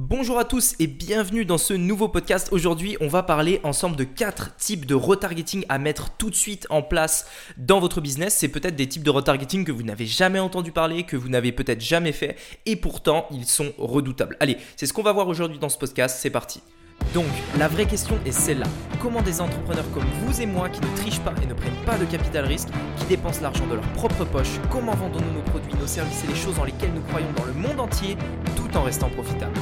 Bonjour 0.00 0.38
à 0.38 0.44
tous 0.44 0.76
et 0.78 0.86
bienvenue 0.86 1.44
dans 1.44 1.58
ce 1.58 1.74
nouveau 1.74 2.06
podcast. 2.06 2.50
Aujourd'hui, 2.52 2.96
on 3.00 3.08
va 3.08 3.24
parler 3.24 3.60
ensemble 3.64 3.96
de 3.96 4.04
quatre 4.04 4.54
types 4.54 4.86
de 4.86 4.94
retargeting 4.94 5.64
à 5.68 5.80
mettre 5.80 6.10
tout 6.10 6.30
de 6.30 6.36
suite 6.36 6.68
en 6.70 6.82
place 6.82 7.26
dans 7.56 7.80
votre 7.80 8.00
business. 8.00 8.36
C'est 8.36 8.46
peut-être 8.46 8.76
des 8.76 8.86
types 8.86 9.02
de 9.02 9.10
retargeting 9.10 9.64
que 9.64 9.72
vous 9.72 9.82
n'avez 9.82 10.06
jamais 10.06 10.38
entendu 10.38 10.70
parler, 10.70 11.02
que 11.02 11.16
vous 11.16 11.28
n'avez 11.28 11.50
peut-être 11.50 11.80
jamais 11.80 12.12
fait 12.12 12.36
et 12.64 12.76
pourtant 12.76 13.26
ils 13.32 13.44
sont 13.44 13.72
redoutables. 13.76 14.36
Allez, 14.38 14.58
c'est 14.76 14.86
ce 14.86 14.92
qu'on 14.92 15.02
va 15.02 15.12
voir 15.12 15.26
aujourd'hui 15.26 15.58
dans 15.58 15.68
ce 15.68 15.78
podcast. 15.78 16.18
C'est 16.20 16.30
parti. 16.30 16.62
Donc, 17.12 17.26
la 17.58 17.66
vraie 17.66 17.86
question 17.86 18.18
est 18.24 18.32
celle-là. 18.32 18.66
Comment 19.00 19.22
des 19.22 19.40
entrepreneurs 19.40 19.90
comme 19.92 20.06
vous 20.22 20.40
et 20.40 20.46
moi 20.46 20.68
qui 20.68 20.80
ne 20.80 20.96
trichent 20.96 21.20
pas 21.20 21.34
et 21.42 21.46
ne 21.46 21.54
prennent 21.54 21.84
pas 21.86 21.96
de 21.96 22.04
capital 22.04 22.44
risque, 22.44 22.68
qui 22.98 23.06
dépensent 23.06 23.40
l'argent 23.40 23.66
de 23.66 23.74
leur 23.74 23.92
propre 23.94 24.24
poche, 24.24 24.60
comment 24.70 24.94
vendons-nous 24.94 25.32
nos 25.32 25.42
produits, 25.42 25.74
nos 25.74 25.86
services 25.86 26.22
et 26.24 26.26
les 26.28 26.36
choses 26.36 26.56
dans 26.56 26.64
lesquelles 26.64 26.92
nous 26.94 27.00
croyons 27.02 27.32
dans 27.36 27.44
le 27.44 27.54
monde 27.54 27.80
entier 27.80 28.16
tout 28.54 28.76
en 28.76 28.82
restant 28.82 29.08
profitables? 29.08 29.58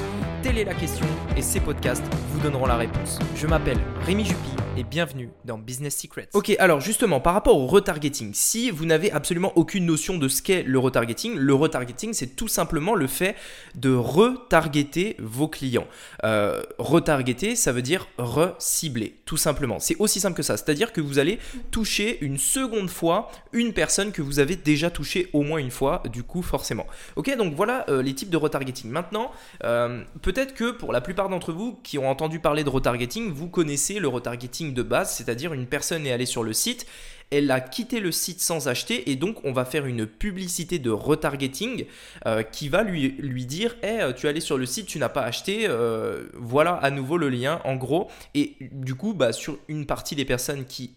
Telle 0.46 0.58
est 0.58 0.64
la 0.64 0.74
question 0.74 1.06
et 1.36 1.42
ces 1.42 1.58
podcasts 1.58 2.04
vous 2.30 2.38
donneront 2.38 2.66
la 2.66 2.76
réponse. 2.76 3.18
Je 3.34 3.48
m'appelle 3.48 3.80
Rémi 4.02 4.24
Jupy 4.24 4.65
et 4.76 4.84
bienvenue 4.84 5.30
dans 5.44 5.58
Business 5.58 5.96
Secrets. 5.96 6.28
Ok, 6.34 6.54
alors 6.58 6.80
justement, 6.80 7.20
par 7.20 7.34
rapport 7.34 7.56
au 7.56 7.66
retargeting, 7.66 8.32
si 8.34 8.70
vous 8.70 8.84
n'avez 8.84 9.10
absolument 9.10 9.52
aucune 9.56 9.86
notion 9.86 10.18
de 10.18 10.28
ce 10.28 10.42
qu'est 10.42 10.62
le 10.62 10.78
retargeting, 10.78 11.34
le 11.34 11.54
retargeting, 11.54 12.12
c'est 12.12 12.36
tout 12.36 12.48
simplement 12.48 12.94
le 12.94 13.06
fait 13.06 13.36
de 13.74 13.94
retargeter 13.94 15.16
vos 15.18 15.48
clients. 15.48 15.86
Euh, 16.24 16.62
retargeter, 16.78 17.56
ça 17.56 17.72
veut 17.72 17.82
dire 17.82 18.06
recibler, 18.18 19.16
tout 19.24 19.36
simplement. 19.36 19.78
C'est 19.78 19.96
aussi 19.98 20.20
simple 20.20 20.36
que 20.36 20.42
ça, 20.42 20.56
c'est-à-dire 20.56 20.92
que 20.92 21.00
vous 21.00 21.18
allez 21.18 21.38
toucher 21.70 22.18
une 22.20 22.38
seconde 22.38 22.90
fois 22.90 23.30
une 23.52 23.72
personne 23.72 24.12
que 24.12 24.22
vous 24.22 24.38
avez 24.38 24.56
déjà 24.56 24.90
touchée 24.90 25.30
au 25.32 25.42
moins 25.42 25.58
une 25.58 25.70
fois, 25.70 26.02
du 26.12 26.22
coup, 26.22 26.42
forcément. 26.42 26.86
Ok, 27.16 27.34
donc 27.36 27.54
voilà 27.54 27.86
euh, 27.88 28.02
les 28.02 28.14
types 28.14 28.30
de 28.30 28.36
retargeting. 28.36 28.90
Maintenant, 28.90 29.32
euh, 29.64 30.02
peut 30.22 30.36
peut-être 30.36 30.54
que 30.54 30.70
pour 30.70 30.92
la 30.92 31.00
plupart 31.00 31.30
d'entre 31.30 31.50
vous 31.50 31.80
qui 31.82 31.96
ont 31.96 32.10
entendu 32.10 32.40
parler 32.40 32.62
de 32.62 32.68
retargeting, 32.68 33.32
vous 33.32 33.48
connaissez 33.48 33.98
le 34.00 34.08
retargeting 34.08 34.65
de 34.72 34.82
base, 34.82 35.14
c'est-à-dire 35.14 35.52
une 35.52 35.66
personne 35.66 36.06
est 36.06 36.12
allée 36.12 36.26
sur 36.26 36.42
le 36.42 36.52
site, 36.52 36.86
elle 37.30 37.50
a 37.50 37.60
quitté 37.60 38.00
le 38.00 38.12
site 38.12 38.40
sans 38.40 38.68
acheter 38.68 39.10
et 39.10 39.16
donc 39.16 39.44
on 39.44 39.52
va 39.52 39.64
faire 39.64 39.86
une 39.86 40.06
publicité 40.06 40.78
de 40.78 40.90
retargeting 40.90 41.86
euh, 42.26 42.42
qui 42.42 42.68
va 42.68 42.82
lui, 42.84 43.46
dire 43.46 43.76
hey, 43.82 44.00
euh, 44.00 44.12
tu 44.12 44.26
es 44.26 44.28
allé 44.28 44.40
sur 44.40 44.56
le 44.56 44.66
site, 44.66 44.86
tu 44.86 44.98
n'as 44.98 45.08
pas 45.08 45.22
acheté, 45.22 45.66
euh, 45.68 46.26
voilà 46.34 46.74
à 46.74 46.90
nouveau 46.90 47.16
le 47.16 47.28
lien 47.28 47.60
en 47.64 47.74
gros. 47.74 48.08
Et 48.34 48.54
du 48.60 48.94
coup, 48.94 49.12
bah, 49.12 49.32
sur 49.32 49.58
une 49.68 49.86
partie 49.86 50.14
des 50.14 50.24
personnes 50.24 50.64
qui, 50.64 50.94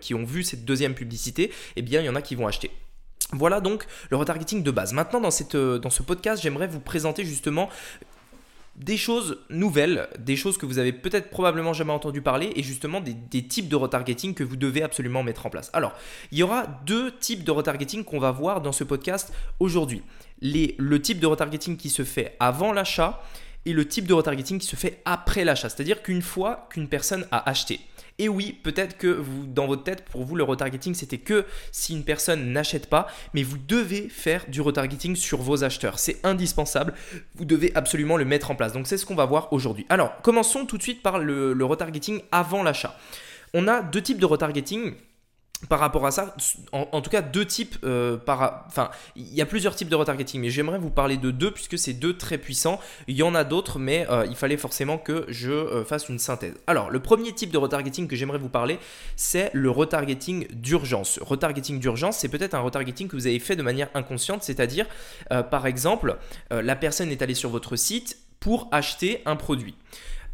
qui 0.00 0.14
ont 0.14 0.24
vu 0.24 0.42
cette 0.42 0.64
deuxième 0.64 0.94
publicité, 0.94 1.52
eh 1.76 1.82
bien 1.82 2.00
il 2.00 2.06
y 2.06 2.08
en 2.08 2.16
a 2.16 2.22
qui 2.22 2.34
vont 2.34 2.46
acheter. 2.46 2.70
Voilà 3.32 3.60
donc 3.60 3.84
le 4.10 4.16
retargeting 4.16 4.62
de 4.62 4.70
base. 4.70 4.94
Maintenant, 4.94 5.20
dans, 5.20 5.30
cette, 5.30 5.56
dans 5.56 5.90
ce 5.90 6.02
podcast, 6.02 6.42
j'aimerais 6.42 6.66
vous 6.66 6.80
présenter 6.80 7.24
justement 7.24 7.68
des 8.78 8.96
choses 8.96 9.38
nouvelles, 9.50 10.08
des 10.18 10.36
choses 10.36 10.56
que 10.56 10.64
vous 10.64 10.78
avez 10.78 10.92
peut-être 10.92 11.30
probablement 11.30 11.72
jamais 11.72 11.92
entendu 11.92 12.22
parler 12.22 12.52
et 12.54 12.62
justement 12.62 13.00
des, 13.00 13.46
types 13.46 13.68
de 13.68 13.76
retargeting 13.76 14.34
que 14.34 14.44
vous 14.44 14.56
devez 14.56 14.82
absolument 14.82 15.22
mettre 15.22 15.46
en 15.46 15.50
place. 15.50 15.70
Alors, 15.72 15.92
il 16.30 16.38
y 16.38 16.42
aura 16.42 16.66
deux 16.86 17.12
types 17.18 17.44
de 17.44 17.50
retargeting 17.50 18.04
qu'on 18.04 18.20
va 18.20 18.30
voir 18.30 18.60
dans 18.60 18.72
ce 18.72 18.84
podcast 18.84 19.32
aujourd'hui. 19.58 20.02
le 20.40 20.98
type 20.98 21.18
de 21.18 21.26
retargeting 21.26 21.76
qui 21.76 21.90
se 21.90 22.04
fait 22.04 22.36
avant 22.38 22.72
l'achat 22.72 23.22
et 23.66 23.72
le 23.72 23.86
type 23.86 24.06
de 24.06 24.14
retargeting 24.14 24.58
qui 24.58 24.66
se 24.66 24.76
fait 24.76 25.02
après 25.04 25.44
l'achat. 25.44 25.68
C'est-à-dire 25.68 26.02
qu'une 26.02 26.22
fois 26.22 26.68
qu'une 26.70 26.88
personne 26.88 27.26
a 27.32 27.48
acheté. 27.50 27.80
Et 28.18 28.28
oui, 28.28 28.58
peut-être 28.62 28.98
que 28.98 29.06
vous, 29.06 29.46
dans 29.46 29.66
votre 29.66 29.84
tête, 29.84 30.04
pour 30.04 30.24
vous, 30.24 30.34
le 30.34 30.42
retargeting, 30.42 30.94
c'était 30.94 31.18
que 31.18 31.44
si 31.70 31.94
une 31.94 32.04
personne 32.04 32.52
n'achète 32.52 32.88
pas, 32.88 33.06
mais 33.32 33.44
vous 33.44 33.58
devez 33.58 34.08
faire 34.08 34.44
du 34.48 34.60
retargeting 34.60 35.14
sur 35.14 35.40
vos 35.40 35.62
acheteurs. 35.62 35.98
C'est 35.98 36.24
indispensable. 36.24 36.94
Vous 37.36 37.44
devez 37.44 37.70
absolument 37.76 38.16
le 38.16 38.24
mettre 38.24 38.50
en 38.50 38.56
place. 38.56 38.72
Donc, 38.72 38.88
c'est 38.88 38.96
ce 38.96 39.06
qu'on 39.06 39.14
va 39.14 39.24
voir 39.24 39.52
aujourd'hui. 39.52 39.86
Alors, 39.88 40.20
commençons 40.22 40.66
tout 40.66 40.78
de 40.78 40.82
suite 40.82 41.02
par 41.02 41.18
le, 41.18 41.52
le 41.52 41.64
retargeting 41.64 42.20
avant 42.32 42.62
l'achat. 42.62 42.96
On 43.54 43.68
a 43.68 43.82
deux 43.82 44.02
types 44.02 44.18
de 44.18 44.26
retargeting 44.26 44.94
par 45.66 45.80
rapport 45.80 46.06
à 46.06 46.12
ça, 46.12 46.36
en, 46.72 47.00
tout 47.00 47.10
cas 47.10 47.20
deux 47.20 47.44
types, 47.44 47.76
euh, 47.82 48.16
enfin 48.26 48.90
il 49.16 49.34
y 49.34 49.42
a 49.42 49.46
plusieurs 49.46 49.74
types 49.74 49.88
de 49.88 49.96
retargeting, 49.96 50.40
mais 50.40 50.50
j'aimerais 50.50 50.78
vous 50.78 50.90
parler 50.90 51.16
de 51.16 51.32
deux 51.32 51.50
puisque 51.50 51.76
c'est 51.76 51.94
deux 51.94 52.16
très 52.16 52.38
puissants. 52.38 52.80
Il 53.08 53.16
y 53.16 53.24
en 53.24 53.34
a 53.34 53.42
d'autres, 53.42 53.80
mais 53.80 54.06
euh, 54.08 54.24
il 54.28 54.36
fallait 54.36 54.56
forcément 54.56 54.98
que 54.98 55.26
je 55.28 55.50
euh, 55.50 55.84
fasse 55.84 56.08
une 56.08 56.20
synthèse. 56.20 56.54
Alors 56.68 56.90
le 56.90 57.00
premier 57.00 57.32
type 57.32 57.50
de 57.50 57.58
retargeting 57.58 58.06
que 58.06 58.14
j'aimerais 58.14 58.38
vous 58.38 58.48
parler, 58.48 58.78
c'est 59.16 59.50
le 59.52 59.70
retargeting 59.70 60.46
d'urgence. 60.52 61.18
Retargeting 61.22 61.80
d'urgence, 61.80 62.18
c'est 62.18 62.28
peut-être 62.28 62.54
un 62.54 62.60
retargeting 62.60 63.08
que 63.08 63.16
vous 63.16 63.26
avez 63.26 63.40
fait 63.40 63.56
de 63.56 63.62
manière 63.62 63.88
inconsciente, 63.94 64.44
c'est-à-dire 64.44 64.86
par 65.50 65.66
exemple 65.66 66.18
la 66.50 66.76
personne 66.76 67.10
est 67.10 67.22
allée 67.22 67.34
sur 67.34 67.50
votre 67.50 67.76
site 67.76 68.18
pour 68.40 68.68
acheter 68.70 69.22
un 69.26 69.36
produit. 69.36 69.74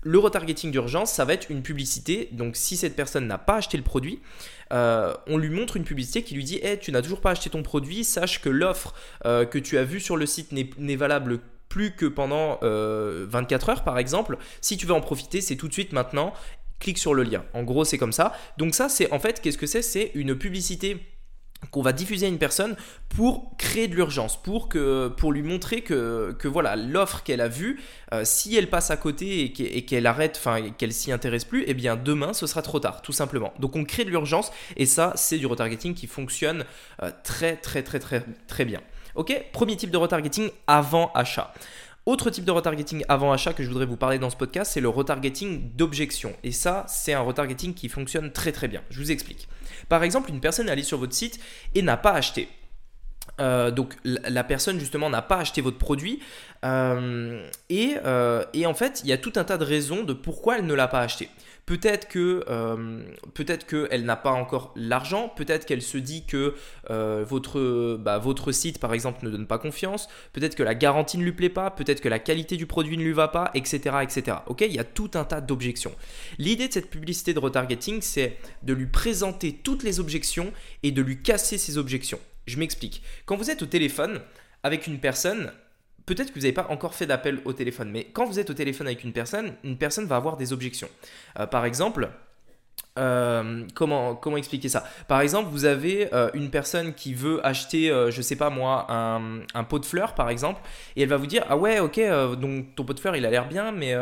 Le 0.05 0.19
retargeting 0.19 0.71
d'urgence, 0.71 1.11
ça 1.11 1.25
va 1.25 1.33
être 1.33 1.51
une 1.51 1.63
publicité. 1.63 2.29
Donc, 2.33 2.57
si 2.57 2.77
cette 2.77 2.95
personne 2.95 3.27
n'a 3.27 3.39
pas 3.39 3.57
acheté 3.57 3.79
le 3.79 3.83
produit, 3.83 4.21
euh, 4.73 5.15
on 5.27 5.39
lui 5.39 5.49
montre 5.49 5.77
une 5.77 5.85
publicité 5.85 6.23
qui 6.23 6.35
lui 6.35 6.45
dit 6.45 6.61
hey, 6.63 6.79
tu 6.79 6.93
n'as 6.93 7.01
toujours 7.01 7.21
pas 7.21 7.31
acheté 7.31 7.49
ton 7.51 7.63
produit, 7.63 8.05
sache 8.05 8.41
que 8.41 8.51
l'offre 8.51 8.95
euh, 9.25 9.47
que 9.47 9.59
tu 9.59 9.79
as 9.79 9.85
vue 9.85 10.01
sur 10.01 10.17
le 10.17 10.27
site 10.27 10.53
n'est 10.53 10.97
valable 10.97 11.41
plus 11.71 11.93
que 11.93 12.07
pendant 12.07 12.59
24 12.61 12.63
euh, 12.63 13.73
heures 13.73 13.85
par 13.85 13.99
exemple. 13.99 14.37
Si 14.61 14.77
tu 14.77 14.87
veux 14.87 14.95
en 14.95 15.01
profiter, 15.01 15.41
c'est 15.41 15.57
tout 15.57 15.69
de 15.69 15.73
suite 15.73 15.93
maintenant. 15.93 16.35
Clique 16.81 16.99
sur 16.99 17.15
le 17.15 17.23
lien. 17.23 17.45
En 17.55 17.63
gros, 17.63 17.85
c'est 17.85 17.99
comme 17.99 18.13
ça. 18.13 18.35
Donc 18.59 18.75
ça, 18.75 18.91
c'est 18.91 19.11
en 19.11 19.19
fait, 19.19 19.41
qu'est-ce 19.41 19.57
que 19.57 19.67
c'est? 19.67 19.81
C'est 19.81 20.11
une 20.15 20.37
publicité 20.37 20.99
qu'on 21.71 21.83
va 21.83 21.93
diffuser 21.93 22.27
à 22.27 22.29
une 22.29 22.39
personne 22.39 22.77
pour 23.09 23.57
créer 23.59 23.89
de 23.89 23.95
l'urgence, 23.95 24.41
pour, 24.41 24.69
pour 25.17 25.33
lui 25.33 25.43
montrer 25.43 25.83
que, 25.83 26.35
que 26.39 26.49
voilà 26.49 26.77
l'offre 26.77 27.23
qu'elle 27.23 27.41
a 27.41 27.49
vue, 27.49 27.81
euh, 28.13 28.23
si 28.25 28.57
elle 28.57 28.69
passe 28.69 28.91
à 28.91 28.97
côté 28.97 29.45
et 29.45 29.85
qu'elle 29.85 30.07
arrête, 30.07 30.37
enfin 30.39 30.71
qu'elle 30.71 30.93
s'y 30.93 31.13
intéresse 31.13 31.45
plus, 31.45 31.65
eh 31.67 31.75
bien 31.75 31.97
demain 31.97 32.33
ce 32.33 32.47
sera 32.47 32.63
trop 32.63 32.81
tard, 32.81 33.03
tout 33.03 33.13
simplement. 33.13 33.53
Donc 33.59 33.77
on 33.77 33.85
crée 33.85 34.05
de 34.05 34.11
l'urgence 34.11 34.51
et 34.77 34.87
ça 34.87 35.13
c'est 35.17 35.39
du 35.39 35.47
retargeting 35.47 35.95
qui 35.95 36.07
fonctionne 36.07 36.65
euh, 37.03 37.11
très 37.23 37.57
très 37.57 37.83
très 37.83 37.99
très 37.99 38.25
très 38.47 38.65
bien. 38.65 38.81
Ok, 39.15 39.33
premier 39.53 39.77
type 39.77 39.91
de 39.91 39.97
retargeting 39.97 40.51
avant 40.67 41.13
achat. 41.15 41.53
Autre 42.07 42.29
type 42.29 42.45
de 42.45 42.51
retargeting 42.51 43.03
avant 43.09 43.33
achat 43.33 43.55
que 43.55 43.63
je 43.63 43.69
voudrais 43.69 43.87
vous 43.87 43.97
parler 43.97 44.19
dans 44.19 44.29
ce 44.29 44.37
podcast, 44.37 44.73
c'est 44.73 44.83
le 44.83 44.91
retargeting 44.91 45.75
d'objection. 45.75 46.35
Et 46.43 46.53
ça, 46.53 46.85
c'est 46.87 47.15
un 47.15 47.21
retargeting 47.21 47.73
qui 47.73 47.89
fonctionne 47.89 48.31
très 48.31 48.53
très 48.53 48.69
bien. 48.69 48.83
Je 48.91 49.01
vous 49.01 49.11
explique. 49.11 49.49
Par 49.89 50.03
exemple, 50.03 50.29
une 50.29 50.41
personne 50.41 50.69
est 50.69 50.71
allée 50.71 50.83
sur 50.83 50.99
votre 50.99 51.15
site 51.15 51.41
et 51.75 51.81
n'a 51.81 51.97
pas 51.97 52.13
acheté. 52.13 52.49
Euh, 53.41 53.71
donc 53.71 53.97
la 54.05 54.45
personne 54.45 54.79
justement 54.79 55.11
n'a 55.11 55.23
pas 55.23 55.39
acheté 55.39 55.61
votre 55.61 55.79
produit 55.79 56.21
euh, 56.65 57.49
euh, 57.73 58.45
et, 58.53 58.67
en 58.67 58.75
fait 58.75 59.01
il 59.03 59.11
y 59.11 59.13
a 59.13 59.19
tout 59.19 59.33
un 59.35 59.43
tas 59.43 59.59
de 59.59 59.65
raisons 59.65 60.05
de 60.05 60.13
pourquoi 60.13 60.59
elle 60.59 60.67
ne 60.67 60.75
l'a 60.75 60.87
pas 60.87 61.01
acheté. 61.01 61.29
Peut-être 61.67 62.09
que 62.09 62.45
peut-être 63.35 63.67
qu'elle 63.67 64.05
n'a 64.05 64.17
pas 64.17 64.33
encore 64.33 64.73
l'argent, 64.77 65.33
peut-être 65.35 65.65
qu'elle 65.65 65.83
se 65.83 65.99
dit 65.99 66.25
que 66.27 66.55
votre, 66.89 67.97
bah, 67.97 68.19
votre 68.19 68.53
site 68.53 68.79
par 68.79 68.93
exemple 68.93 69.25
ne 69.25 69.31
donne 69.31 69.47
pas 69.47 69.59
confiance, 69.59 70.09
peut-être 70.33 70.55
que 70.55 70.63
la 70.63 70.75
garantie 70.75 71.19
ne 71.19 71.25
lui 71.25 71.33
plaît 71.33 71.49
pas, 71.49 71.71
peut-être 71.71 72.01
que 72.01 72.09
la 72.09 72.19
qualité 72.19 72.57
du 72.57 72.67
produit 72.67 72.97
ne 72.97 73.03
lui 73.03 73.13
va 73.13 73.29
pas, 73.29 73.51
etc. 73.55 73.97
etc. 74.03 74.39
Il 74.61 74.73
y 74.75 74.79
a 74.79 74.85
tout 74.85 75.11
un 75.15 75.25
tas 75.25 75.41
d'objections. 75.41 75.95
L'idée 76.39 76.69
de 76.69 76.73
cette 76.73 76.91
publicité 76.91 77.35
de 77.35 77.39
retargeting, 77.39 78.03
c'est 78.03 78.37
de 78.63 78.73
lui 78.73 78.87
présenter 78.87 79.53
toutes 79.63 79.83
les 79.83 80.01
objections 80.01 80.53
et 80.83 80.91
de 80.91 81.03
lui 81.03 81.23
casser 81.23 81.59
ces 81.59 81.79
objections. 81.79 82.21
Je 82.47 82.59
m'explique. 82.59 83.03
Quand 83.25 83.37
vous 83.37 83.51
êtes 83.51 83.63
au 83.63 83.67
téléphone 83.67 84.21
avec 84.63 84.87
une 84.87 84.99
personne, 84.99 85.53
peut-être 86.07 86.29
que 86.29 86.35
vous 86.35 86.41
n'avez 86.41 86.53
pas 86.53 86.67
encore 86.71 86.95
fait 86.95 87.07
d'appel 87.07 87.41
au 87.45 87.53
téléphone, 87.53 87.91
mais 87.91 88.05
quand 88.05 88.27
vous 88.27 88.39
êtes 88.39 88.51
au 88.51 88.55
téléphone 88.55 88.87
avec 88.87 89.05
une 89.05 89.13
personne, 89.13 89.55
une 89.65 89.77
personne 89.77 90.07
va 90.07 90.17
avoir 90.17 90.37
des 90.37 90.53
objections. 90.53 90.89
Euh, 91.39 91.47
par 91.47 91.65
exemple, 91.65 92.11
euh, 92.99 93.65
comment, 93.75 94.37
expliquer 94.37 94.69
ça? 94.69 94.85
Par 95.09 95.21
exemple, 95.21 95.49
vous 95.51 95.65
avez 95.65 96.13
euh, 96.15 96.31
une 96.35 96.51
personne 96.51 96.95
qui 96.95 97.15
veut 97.15 97.45
acheter, 97.45 97.89
je 98.11 98.23
sais 98.23 98.37
pas 98.37 98.51
moi, 98.51 98.87
un, 98.89 99.41
un, 99.55 99.65
pot 99.65 99.79
de 99.79 99.87
fleurs 99.87 100.15
par 100.15 100.31
exemple, 100.31 100.61
et 100.97 101.03
elle 101.03 101.09
va 101.09 101.17
vous 101.17 101.27
dire 101.27 101.45
Ah 101.49 101.57
ouais, 101.57 101.81
ok, 101.81 102.01
donc 102.39 102.75
ton 102.75 102.85
pot 102.85 102.95
de 102.95 103.01
fleurs 103.01 103.17
il 103.17 103.27
a 103.27 103.31
l'air 103.31 103.49
bien, 103.49 103.73
mais, 103.73 103.95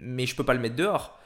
mais 0.00 0.26
je 0.26 0.34
peux 0.34 0.44
pas 0.44 0.54
le 0.54 0.60
mettre 0.60 0.76
dehors 0.76 1.18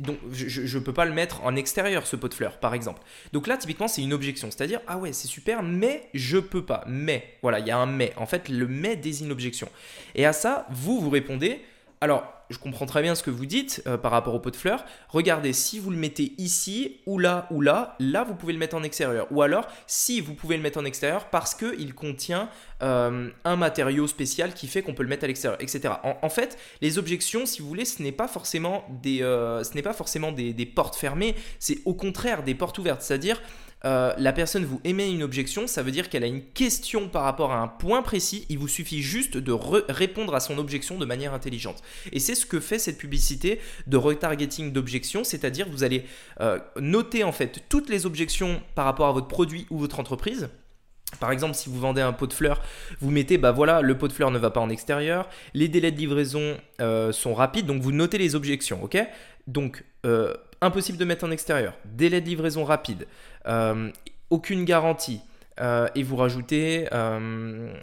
donc 0.00 0.18
je 0.32 0.78
ne 0.78 0.82
peux 0.82 0.92
pas 0.92 1.04
le 1.04 1.12
mettre 1.12 1.44
en 1.44 1.56
extérieur 1.56 2.06
ce 2.06 2.16
pot 2.16 2.28
de 2.28 2.34
fleurs 2.34 2.58
par 2.58 2.74
exemple. 2.74 3.02
Donc 3.32 3.46
là 3.46 3.56
typiquement 3.56 3.88
c'est 3.88 4.02
une 4.02 4.12
objection, 4.12 4.50
c'est-à-dire 4.50 4.80
ah 4.86 4.98
ouais 4.98 5.12
c'est 5.12 5.28
super 5.28 5.62
mais 5.62 6.08
je 6.14 6.38
peux 6.38 6.64
pas. 6.64 6.84
Mais 6.86 7.34
voilà 7.42 7.58
il 7.60 7.66
y 7.66 7.70
a 7.70 7.78
un 7.78 7.86
mais. 7.86 8.12
En 8.16 8.26
fait 8.26 8.48
le 8.48 8.66
mais 8.66 8.96
désigne 8.96 9.28
l'objection. 9.28 9.68
Et 10.14 10.26
à 10.26 10.32
ça 10.32 10.66
vous 10.70 11.00
vous 11.00 11.10
répondez 11.10 11.60
alors 12.00 12.38
je 12.50 12.58
comprends 12.58 12.86
très 12.86 13.02
bien 13.02 13.14
ce 13.14 13.22
que 13.22 13.30
vous 13.30 13.46
dites 13.46 13.82
euh, 13.86 13.96
par 13.96 14.10
rapport 14.10 14.34
au 14.34 14.38
pot 14.38 14.50
de 14.50 14.56
fleurs. 14.56 14.84
Regardez, 15.08 15.52
si 15.52 15.78
vous 15.78 15.90
le 15.90 15.96
mettez 15.96 16.32
ici, 16.38 17.00
ou 17.06 17.18
là, 17.18 17.46
ou 17.50 17.60
là, 17.60 17.96
là, 17.98 18.24
vous 18.24 18.34
pouvez 18.34 18.52
le 18.52 18.58
mettre 18.58 18.76
en 18.76 18.82
extérieur. 18.82 19.26
Ou 19.30 19.42
alors, 19.42 19.66
si 19.86 20.20
vous 20.20 20.34
pouvez 20.34 20.56
le 20.56 20.62
mettre 20.62 20.78
en 20.78 20.84
extérieur 20.84 21.26
parce 21.26 21.54
qu'il 21.54 21.94
contient 21.94 22.48
euh, 22.82 23.28
un 23.44 23.56
matériau 23.56 24.06
spécial 24.06 24.54
qui 24.54 24.66
fait 24.66 24.82
qu'on 24.82 24.94
peut 24.94 25.02
le 25.02 25.08
mettre 25.08 25.24
à 25.24 25.26
l'extérieur, 25.26 25.60
etc. 25.60 25.94
En, 26.22 26.28
fait, 26.30 26.58
les 26.80 26.98
objections, 26.98 27.44
si 27.44 27.60
vous 27.60 27.68
voulez, 27.68 27.84
ce 27.84 28.02
n'est 28.02 28.12
pas 28.12 28.28
forcément 28.28 28.84
des, 29.02 29.18
euh, 29.22 29.62
pas 29.82 29.92
forcément 29.92 30.32
des 30.32 30.66
portes 30.66 30.96
fermées, 30.96 31.34
c'est 31.58 31.78
au 31.84 31.94
contraire 31.94 32.42
des 32.42 32.54
portes 32.54 32.78
ouvertes. 32.78 33.02
C'est-à-dire, 33.02 33.40
euh, 33.84 34.12
la 34.18 34.32
personne 34.32 34.64
vous 34.64 34.80
émet 34.84 35.10
une 35.10 35.22
objection, 35.22 35.66
ça 35.66 35.82
veut 35.82 35.90
dire 35.90 36.08
qu'elle 36.08 36.24
a 36.24 36.26
une 36.26 36.42
question 36.42 37.08
par 37.08 37.22
rapport 37.22 37.52
à 37.52 37.58
un 37.58 37.68
point 37.68 38.02
précis. 38.02 38.46
Il 38.48 38.58
vous 38.58 38.68
suffit 38.68 39.02
juste 39.02 39.36
de 39.36 39.52
répondre 39.52 40.34
à 40.34 40.40
son 40.40 40.58
objection 40.58 40.98
de 40.98 41.04
manière 41.04 41.34
intelligente. 41.34 41.82
Et 42.12 42.20
c'est 42.20 42.34
ce 42.34 42.46
que 42.46 42.60
fait 42.60 42.78
cette 42.78 42.98
publicité 42.98 43.60
de 43.86 43.96
retargeting 43.96 44.72
d'objections, 44.72 45.24
c'est-à-dire 45.24 45.68
vous 45.68 45.84
allez 45.84 46.04
euh, 46.40 46.58
noter 46.80 47.24
en 47.24 47.32
fait 47.32 47.64
toutes 47.68 47.88
les 47.88 48.06
objections 48.06 48.60
par 48.74 48.84
rapport 48.84 49.08
à 49.08 49.12
votre 49.12 49.28
produit 49.28 49.66
ou 49.70 49.78
votre 49.78 50.00
entreprise. 50.00 50.48
Par 51.20 51.32
exemple, 51.32 51.54
si 51.54 51.68
vous 51.68 51.80
vendez 51.80 52.00
un 52.00 52.12
pot 52.12 52.26
de 52.26 52.32
fleurs, 52.32 52.60
vous 53.00 53.10
mettez, 53.10 53.38
bah 53.38 53.52
voilà, 53.52 53.80
le 53.80 53.96
pot 53.96 54.08
de 54.08 54.12
fleurs 54.12 54.30
ne 54.30 54.38
va 54.38 54.50
pas 54.50 54.60
en 54.60 54.70
extérieur, 54.70 55.28
les 55.54 55.68
délais 55.68 55.90
de 55.90 55.96
livraison 55.96 56.56
euh, 56.80 57.12
sont 57.12 57.34
rapides, 57.34 57.66
donc 57.66 57.82
vous 57.82 57.92
notez 57.92 58.18
les 58.18 58.34
objections, 58.34 58.82
ok? 58.84 58.98
Donc, 59.46 59.84
impossible 60.60 60.98
de 60.98 61.04
mettre 61.04 61.24
en 61.24 61.30
extérieur, 61.30 61.74
délai 61.84 62.20
de 62.20 62.26
livraison 62.26 62.64
rapide, 62.64 63.06
euh, 63.46 63.90
aucune 64.30 64.64
garantie. 64.64 65.20
Euh, 65.60 65.88
et 65.96 66.04
vous 66.04 66.14
rajoutez 66.14 66.86
euh, 66.92 67.74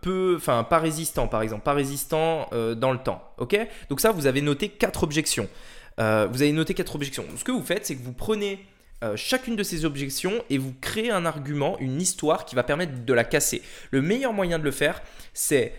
peu, 0.00 0.34
enfin 0.38 0.64
pas 0.64 0.78
résistant 0.78 1.28
par 1.28 1.42
exemple, 1.42 1.64
pas 1.64 1.74
résistant 1.74 2.48
dans 2.76 2.92
le 2.92 2.98
temps. 2.98 3.22
Ok? 3.36 3.58
Donc 3.90 4.00
ça, 4.00 4.10
vous 4.10 4.26
avez 4.26 4.40
noté 4.40 4.70
quatre 4.70 5.02
objections. 5.02 5.48
vous 5.98 6.02
avez 6.42 6.52
noté 6.52 6.72
quatre 6.72 6.94
objections. 6.94 7.24
Ce 7.36 7.44
que 7.44 7.52
vous 7.52 7.62
faites, 7.62 7.84
c'est 7.84 7.96
que 7.96 8.02
vous 8.02 8.14
prenez 8.14 8.64
chacune 9.16 9.56
de 9.56 9.62
ces 9.62 9.84
objections 9.84 10.44
et 10.50 10.58
vous 10.58 10.74
créez 10.80 11.10
un 11.10 11.24
argument, 11.24 11.78
une 11.78 12.00
histoire 12.00 12.44
qui 12.44 12.54
va 12.54 12.62
permettre 12.62 13.04
de 13.04 13.12
la 13.14 13.24
casser. 13.24 13.62
Le 13.90 14.02
meilleur 14.02 14.32
moyen 14.32 14.58
de 14.58 14.64
le 14.64 14.70
faire, 14.70 15.02
c'est 15.32 15.72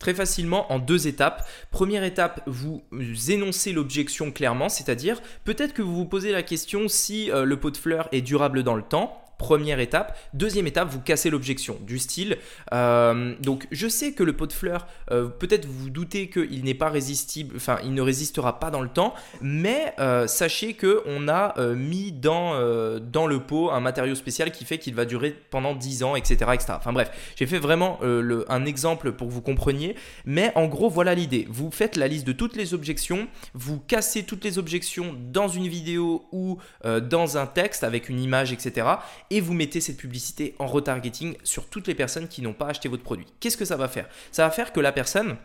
très 0.00 0.14
facilement 0.14 0.72
en 0.72 0.80
deux 0.80 1.06
étapes. 1.06 1.48
Première 1.70 2.02
étape, 2.02 2.42
vous 2.46 2.82
énoncez 3.28 3.72
l'objection 3.72 4.32
clairement, 4.32 4.68
c'est-à-dire 4.68 5.22
peut-être 5.44 5.74
que 5.74 5.82
vous 5.82 5.94
vous 5.94 6.06
posez 6.06 6.32
la 6.32 6.42
question 6.42 6.88
si 6.88 7.30
euh, 7.30 7.44
le 7.44 7.60
pot 7.60 7.70
de 7.70 7.76
fleurs 7.76 8.08
est 8.10 8.22
durable 8.22 8.64
dans 8.64 8.74
le 8.74 8.82
temps 8.82 9.19
première 9.40 9.80
étape. 9.80 10.18
Deuxième 10.34 10.66
étape, 10.66 10.90
vous 10.90 11.00
cassez 11.00 11.30
l'objection 11.30 11.78
du 11.80 11.98
style. 11.98 12.36
Euh, 12.74 13.34
donc 13.40 13.66
je 13.72 13.88
sais 13.88 14.12
que 14.12 14.22
le 14.22 14.34
pot 14.34 14.46
de 14.46 14.52
fleurs, 14.52 14.86
euh, 15.10 15.28
peut-être 15.28 15.64
vous 15.64 15.88
doutez 15.88 16.28
qu'il 16.28 16.62
n'est 16.62 16.74
pas 16.74 16.90
résistible, 16.90 17.54
enfin 17.56 17.78
il 17.82 17.94
ne 17.94 18.02
résistera 18.02 18.60
pas 18.60 18.70
dans 18.70 18.82
le 18.82 18.90
temps, 18.90 19.14
mais 19.40 19.94
euh, 19.98 20.26
sachez 20.26 20.74
que 20.74 21.02
on 21.06 21.26
a 21.26 21.54
mis 21.74 22.12
dans, 22.12 22.52
le 22.52 23.38
pot 23.38 23.70
un 23.70 23.80
matériau 23.80 24.14
spécial 24.14 24.52
qui 24.52 24.66
fait 24.66 24.76
qu'il 24.76 24.94
va 24.94 25.06
durer 25.06 25.34
pendant 25.50 25.74
10 25.74 26.02
ans, 26.02 26.16
etc. 26.16 26.50
etc. 26.52 26.74
Enfin 26.76 26.92
bref, 26.92 27.10
j'ai 27.36 27.46
fait 27.46 27.58
vraiment 27.58 27.98
un 28.02 28.66
exemple 28.66 29.12
pour 29.12 29.28
que 29.28 29.32
vous 29.32 29.40
compreniez, 29.40 29.96
mais 30.26 30.52
en 30.54 30.66
gros 30.66 30.90
voilà 30.90 31.14
l'idée. 31.14 31.46
Vous 31.48 31.70
faites 31.70 31.96
la 31.96 32.08
liste 32.08 32.26
de 32.26 32.32
toutes 32.32 32.56
les 32.56 32.74
objections, 32.74 33.26
vous 33.54 33.78
cassez 33.78 34.24
toutes 34.24 34.44
les 34.44 34.58
objections 34.58 35.14
dans 35.32 35.48
une 35.48 35.68
vidéo 35.68 36.26
ou 36.30 36.58
dans 36.84 37.38
un 37.38 37.46
texte 37.46 37.84
avec 37.84 38.10
une 38.10 38.20
image, 38.20 38.52
etc 38.52 38.90
et 39.30 39.40
vous 39.40 39.54
mettez 39.54 39.80
cette 39.80 39.96
publicité 39.96 40.54
en 40.58 40.66
retargeting 40.66 41.36
sur 41.44 41.66
toutes 41.66 41.86
les 41.86 41.94
personnes 41.94 42.28
qui 42.28 42.42
n'ont 42.42 42.52
pas 42.52 42.66
acheté 42.66 42.88
votre 42.88 43.02
produit. 43.02 43.26
Qu'est-ce 43.40 43.56
que 43.56 43.64
ça 43.64 43.76
va 43.76 43.88
faire? 43.88 44.08
Ça 44.32 44.44
va 44.44 44.50
faire 44.50 44.72
que 44.72 44.80
la 44.80 44.92
personne 44.92 45.36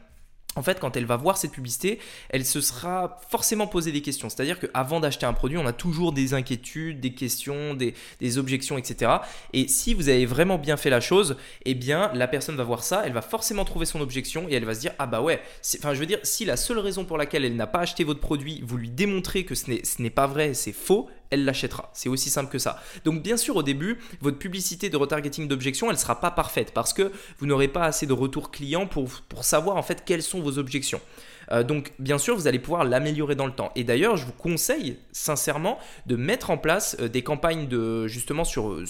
en 0.55 0.63
fait, 0.63 0.79
quand 0.79 0.95
elle 0.95 1.05
va 1.05 1.17
voir 1.17 1.37
cette 1.37 1.51
publicité, 1.51 1.99
elle 2.29 2.45
se 2.45 2.61
sera 2.61 3.19
forcément 3.29 3.67
posé 3.67 3.91
des 3.91 4.01
questions. 4.01 4.29
C'est-à-dire 4.29 4.59
qu'avant 4.59 5.01
d'acheter 5.01 5.25
un 5.25 5.33
produit, 5.33 5.57
on 5.57 5.65
a 5.65 5.73
toujours 5.73 6.13
des 6.13 6.33
inquiétudes, 6.33 7.01
des 7.01 7.13
questions, 7.13 7.73
des, 7.73 7.93
objections, 8.37 8.77
etc. 8.77 9.11
Et 9.53 9.67
si 9.67 9.93
vous 9.93 10.09
avez 10.09 10.25
vraiment 10.25 10.57
bien 10.57 10.77
fait 10.77 10.89
la 10.89 11.01
chose, 11.01 11.35
eh 11.65 11.73
bien, 11.73 12.09
la 12.13 12.27
personne 12.27 12.55
va 12.55 12.63
voir 12.63 12.83
ça, 12.83 13.03
elle 13.05 13.13
va 13.13 13.21
forcément 13.21 13.65
trouver 13.65 13.85
son 13.85 14.01
objection 14.01 14.47
et 14.49 14.53
elle 14.53 14.65
va 14.65 14.75
se 14.75 14.79
dire 14.79 14.93
Ah 14.97 15.07
bah 15.07 15.21
ouais, 15.21 15.41
enfin, 15.77 15.93
je 15.93 15.99
veux 15.99 16.05
dire, 16.05 16.19
si 16.23 16.45
la 16.45 16.57
seule 16.57 16.79
raison 16.79 17.05
pour 17.05 17.17
laquelle 17.17 17.43
elle 17.43 17.55
n'a 17.55 17.67
pas 17.67 17.79
acheté 17.79 18.03
votre 18.03 18.21
produit, 18.21 18.63
vous 18.65 18.77
lui 18.77 18.89
démontrez 18.89 19.43
que 19.43 19.55
ce 19.55 19.71
n'est 19.99 20.09
pas 20.09 20.27
vrai, 20.27 20.53
c'est 20.53 20.73
faux, 20.73 21.09
elle 21.35 21.45
l'achètera. 21.45 21.91
C'est 21.93 22.09
aussi 22.09 22.29
simple 22.29 22.51
que 22.51 22.59
ça. 22.59 22.81
Donc 23.03 23.21
bien 23.21 23.37
sûr 23.37 23.55
au 23.55 23.63
début, 23.63 23.99
votre 24.21 24.37
publicité 24.37 24.89
de 24.89 24.97
retargeting 24.97 25.47
d'objection, 25.47 25.87
elle 25.87 25.95
ne 25.95 25.99
sera 25.99 26.19
pas 26.19 26.31
parfaite 26.31 26.73
parce 26.73 26.93
que 26.93 27.11
vous 27.39 27.45
n'aurez 27.45 27.67
pas 27.67 27.83
assez 27.85 28.07
de 28.07 28.13
retours 28.13 28.51
clients 28.51 28.87
pour, 28.87 29.09
pour 29.29 29.43
savoir 29.43 29.77
en 29.77 29.83
fait 29.83 30.03
quelles 30.05 30.23
sont 30.23 30.41
vos 30.41 30.57
objections. 30.57 31.01
Euh, 31.51 31.63
donc 31.63 31.93
bien 31.99 32.17
sûr, 32.17 32.35
vous 32.35 32.47
allez 32.47 32.59
pouvoir 32.59 32.83
l'améliorer 32.83 33.35
dans 33.35 33.45
le 33.45 33.51
temps. 33.51 33.71
Et 33.75 33.83
d'ailleurs, 33.83 34.17
je 34.17 34.25
vous 34.25 34.33
conseille 34.33 34.97
sincèrement 35.11 35.79
de 36.05 36.15
mettre 36.15 36.49
en 36.49 36.57
place 36.57 36.97
euh, 36.99 37.07
des 37.07 37.21
campagnes 37.21 37.67
justement 38.07 38.43
sur, 38.43 38.81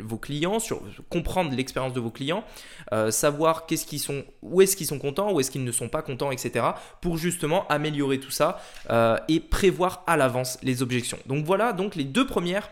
vos 0.00 0.16
clients, 0.18 0.58
sur 0.58 0.82
comprendre 1.08 1.54
l'expérience 1.54 1.92
de 1.92 2.00
vos 2.00 2.10
clients, 2.10 2.44
euh, 2.92 3.10
savoir 3.10 3.66
qu'est-ce 3.66 3.98
sont, 3.98 4.24
où 4.42 4.62
est-ce 4.62 4.76
qu'ils 4.76 4.86
sont 4.86 4.98
contents, 4.98 5.32
où 5.32 5.40
est-ce 5.40 5.50
qu'ils 5.50 5.64
ne 5.64 5.72
sont 5.72 5.88
pas 5.88 6.02
contents, 6.02 6.30
etc. 6.30 6.66
Pour 7.00 7.18
justement 7.18 7.66
améliorer 7.68 8.20
tout 8.20 8.30
ça 8.30 8.60
et 9.28 9.40
prévoir 9.40 10.04
à 10.06 10.16
l'avance 10.16 10.58
les 10.62 10.82
objections. 10.82 11.18
Donc 11.26 11.44
voilà 11.44 11.72
donc 11.72 11.94
les 11.94 12.04
deux 12.04 12.26
premières 12.26 12.70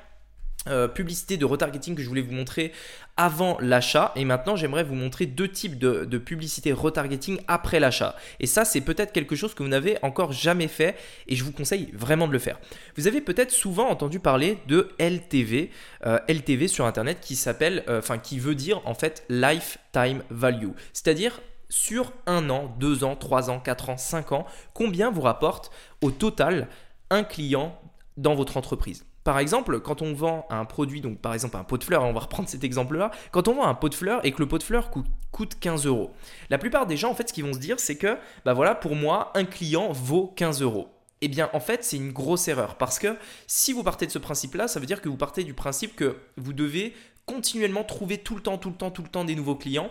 euh, 0.68 0.88
publicité 0.88 1.36
de 1.36 1.44
retargeting 1.44 1.94
que 1.94 2.02
je 2.02 2.08
voulais 2.08 2.22
vous 2.22 2.34
montrer 2.34 2.72
avant 3.16 3.58
l'achat. 3.60 4.12
Et 4.16 4.24
maintenant 4.24 4.56
j'aimerais 4.56 4.84
vous 4.84 4.94
montrer 4.94 5.26
deux 5.26 5.48
types 5.48 5.78
de, 5.78 6.04
de 6.04 6.18
publicité 6.18 6.72
retargeting 6.72 7.40
après 7.48 7.80
l'achat. 7.80 8.16
Et 8.40 8.46
ça 8.46 8.64
c'est 8.64 8.80
peut-être 8.80 9.12
quelque 9.12 9.36
chose 9.36 9.54
que 9.54 9.62
vous 9.62 9.68
n'avez 9.68 9.98
encore 10.02 10.32
jamais 10.32 10.68
fait 10.68 10.96
et 11.26 11.36
je 11.36 11.44
vous 11.44 11.52
conseille 11.52 11.90
vraiment 11.92 12.26
de 12.26 12.32
le 12.32 12.38
faire. 12.38 12.58
Vous 12.96 13.06
avez 13.06 13.20
peut-être 13.20 13.50
souvent 13.50 13.88
entendu 13.88 14.20
parler 14.20 14.58
de 14.66 14.90
LTV 14.98 15.70
euh, 16.06 16.18
LTV 16.28 16.68
sur 16.68 16.86
internet 16.86 17.18
qui 17.20 17.36
s'appelle 17.36 17.84
euh, 17.88 17.98
enfin 17.98 18.18
qui 18.18 18.38
veut 18.38 18.54
dire 18.54 18.80
en 18.86 18.94
fait 18.94 19.24
lifetime 19.28 20.22
value. 20.30 20.70
C'est-à-dire 20.92 21.40
sur 21.68 22.12
un 22.26 22.50
an, 22.50 22.74
deux 22.78 23.04
ans, 23.04 23.16
trois 23.16 23.50
ans, 23.50 23.60
quatre 23.60 23.90
ans, 23.90 23.96
cinq 23.96 24.32
ans, 24.32 24.46
combien 24.72 25.10
vous 25.10 25.20
rapporte 25.20 25.70
au 26.02 26.10
total 26.10 26.68
un 27.10 27.24
client 27.24 27.80
dans 28.16 28.34
votre 28.34 28.56
entreprise. 28.56 29.04
Par 29.28 29.40
exemple, 29.40 29.80
quand 29.80 30.00
on 30.00 30.14
vend 30.14 30.46
un 30.48 30.64
produit, 30.64 31.02
donc 31.02 31.18
par 31.18 31.34
exemple 31.34 31.58
un 31.58 31.62
pot 31.62 31.76
de 31.76 31.84
fleurs, 31.84 32.02
on 32.02 32.14
va 32.14 32.20
reprendre 32.20 32.48
cet 32.48 32.64
exemple-là, 32.64 33.10
quand 33.30 33.46
on 33.46 33.56
vend 33.56 33.66
un 33.66 33.74
pot 33.74 33.90
de 33.90 33.94
fleurs 33.94 34.24
et 34.24 34.32
que 34.32 34.38
le 34.38 34.48
pot 34.48 34.56
de 34.56 34.62
fleurs 34.62 34.90
coûte, 35.32 35.58
15 35.60 35.84
euros, 35.84 36.12
la 36.48 36.56
plupart 36.56 36.86
des 36.86 36.96
gens, 36.96 37.10
en 37.10 37.14
fait, 37.14 37.28
ce 37.28 37.34
qu'ils 37.34 37.44
vont 37.44 37.52
se 37.52 37.58
dire, 37.58 37.78
c'est 37.78 37.96
que, 37.96 38.16
bah 38.46 38.54
voilà, 38.54 38.74
pour 38.74 38.96
moi, 38.96 39.30
un 39.34 39.44
client 39.44 39.92
vaut 39.92 40.32
15 40.34 40.62
euros. 40.62 40.88
Eh 41.20 41.28
bien, 41.28 41.50
en 41.52 41.60
fait, 41.60 41.84
c'est 41.84 41.98
une 41.98 42.10
grosse 42.10 42.48
erreur 42.48 42.76
parce 42.76 42.98
que 42.98 43.18
si 43.46 43.74
vous 43.74 43.82
partez 43.82 44.06
de 44.06 44.12
ce 44.12 44.18
principe-là, 44.18 44.66
ça 44.66 44.80
veut 44.80 44.86
dire 44.86 45.02
que 45.02 45.10
vous 45.10 45.18
partez 45.18 45.44
du 45.44 45.52
principe 45.52 45.94
que 45.94 46.16
vous 46.38 46.54
devez 46.54 46.94
continuellement 47.26 47.84
trouver 47.84 48.16
tout 48.16 48.34
le 48.34 48.40
temps, 48.40 48.56
tout 48.56 48.70
le 48.70 48.76
temps, 48.76 48.90
tout 48.90 49.02
le 49.02 49.10
temps 49.10 49.26
des 49.26 49.34
nouveaux 49.34 49.56
clients 49.56 49.90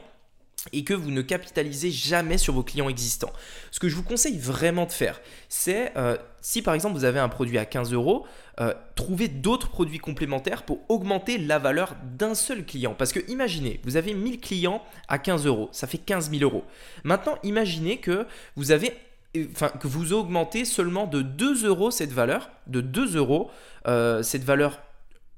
et 0.74 0.84
que 0.84 0.94
vous 0.94 1.12
ne 1.12 1.22
capitalisez 1.22 1.92
jamais 1.92 2.38
sur 2.38 2.54
vos 2.54 2.64
clients 2.64 2.90
existants. 2.90 3.32
Ce 3.72 3.80
que 3.80 3.90
je 3.90 3.96
vous 3.96 4.04
conseille 4.04 4.38
vraiment 4.38 4.86
de 4.86 4.92
faire, 4.92 5.22
c'est 5.50 5.94
euh, 5.98 6.18
si 6.42 6.62
par 6.62 6.74
exemple 6.74 6.96
vous 6.96 7.06
avez 7.06 7.20
un 7.20 7.30
produit 7.30 7.58
à 7.58 7.66
15 7.66 7.94
euros, 7.94 8.26
euh, 8.60 8.74
trouver 8.96 9.28
d'autres 9.28 9.70
produits 9.70 10.00
complémentaires 10.00 10.64
pour 10.64 10.80
augmenter 10.90 11.38
la 11.38 11.60
valeur 11.60 11.96
d'un 12.18 12.36
seul 12.36 12.66
client. 12.66 12.96
Parce 12.98 13.14
que 13.14 13.20
imaginez, 13.30 13.80
vous 13.84 13.98
avez 13.98 14.14
1000 14.14 14.40
clients 14.40 14.84
à 15.08 15.20
15 15.20 15.46
euros, 15.46 15.70
ça 15.72 15.88
fait 15.88 16.00
15 16.00 16.32
000 16.32 16.44
euros. 16.44 16.64
Maintenant, 17.04 17.38
imaginez 17.44 17.98
que 17.98 18.26
vous 18.56 18.72
avez 18.72 18.94
augmentez 20.12 20.66
seulement 20.66 21.06
de 21.06 21.22
2 21.22 21.66
euros 21.66 21.92
cette 21.92 22.12
valeur, 22.12 22.50
de 22.66 22.82
2 22.82 23.18
euros, 23.18 23.52
euh, 23.88 24.24
cette 24.24 24.44
valeur 24.44 24.80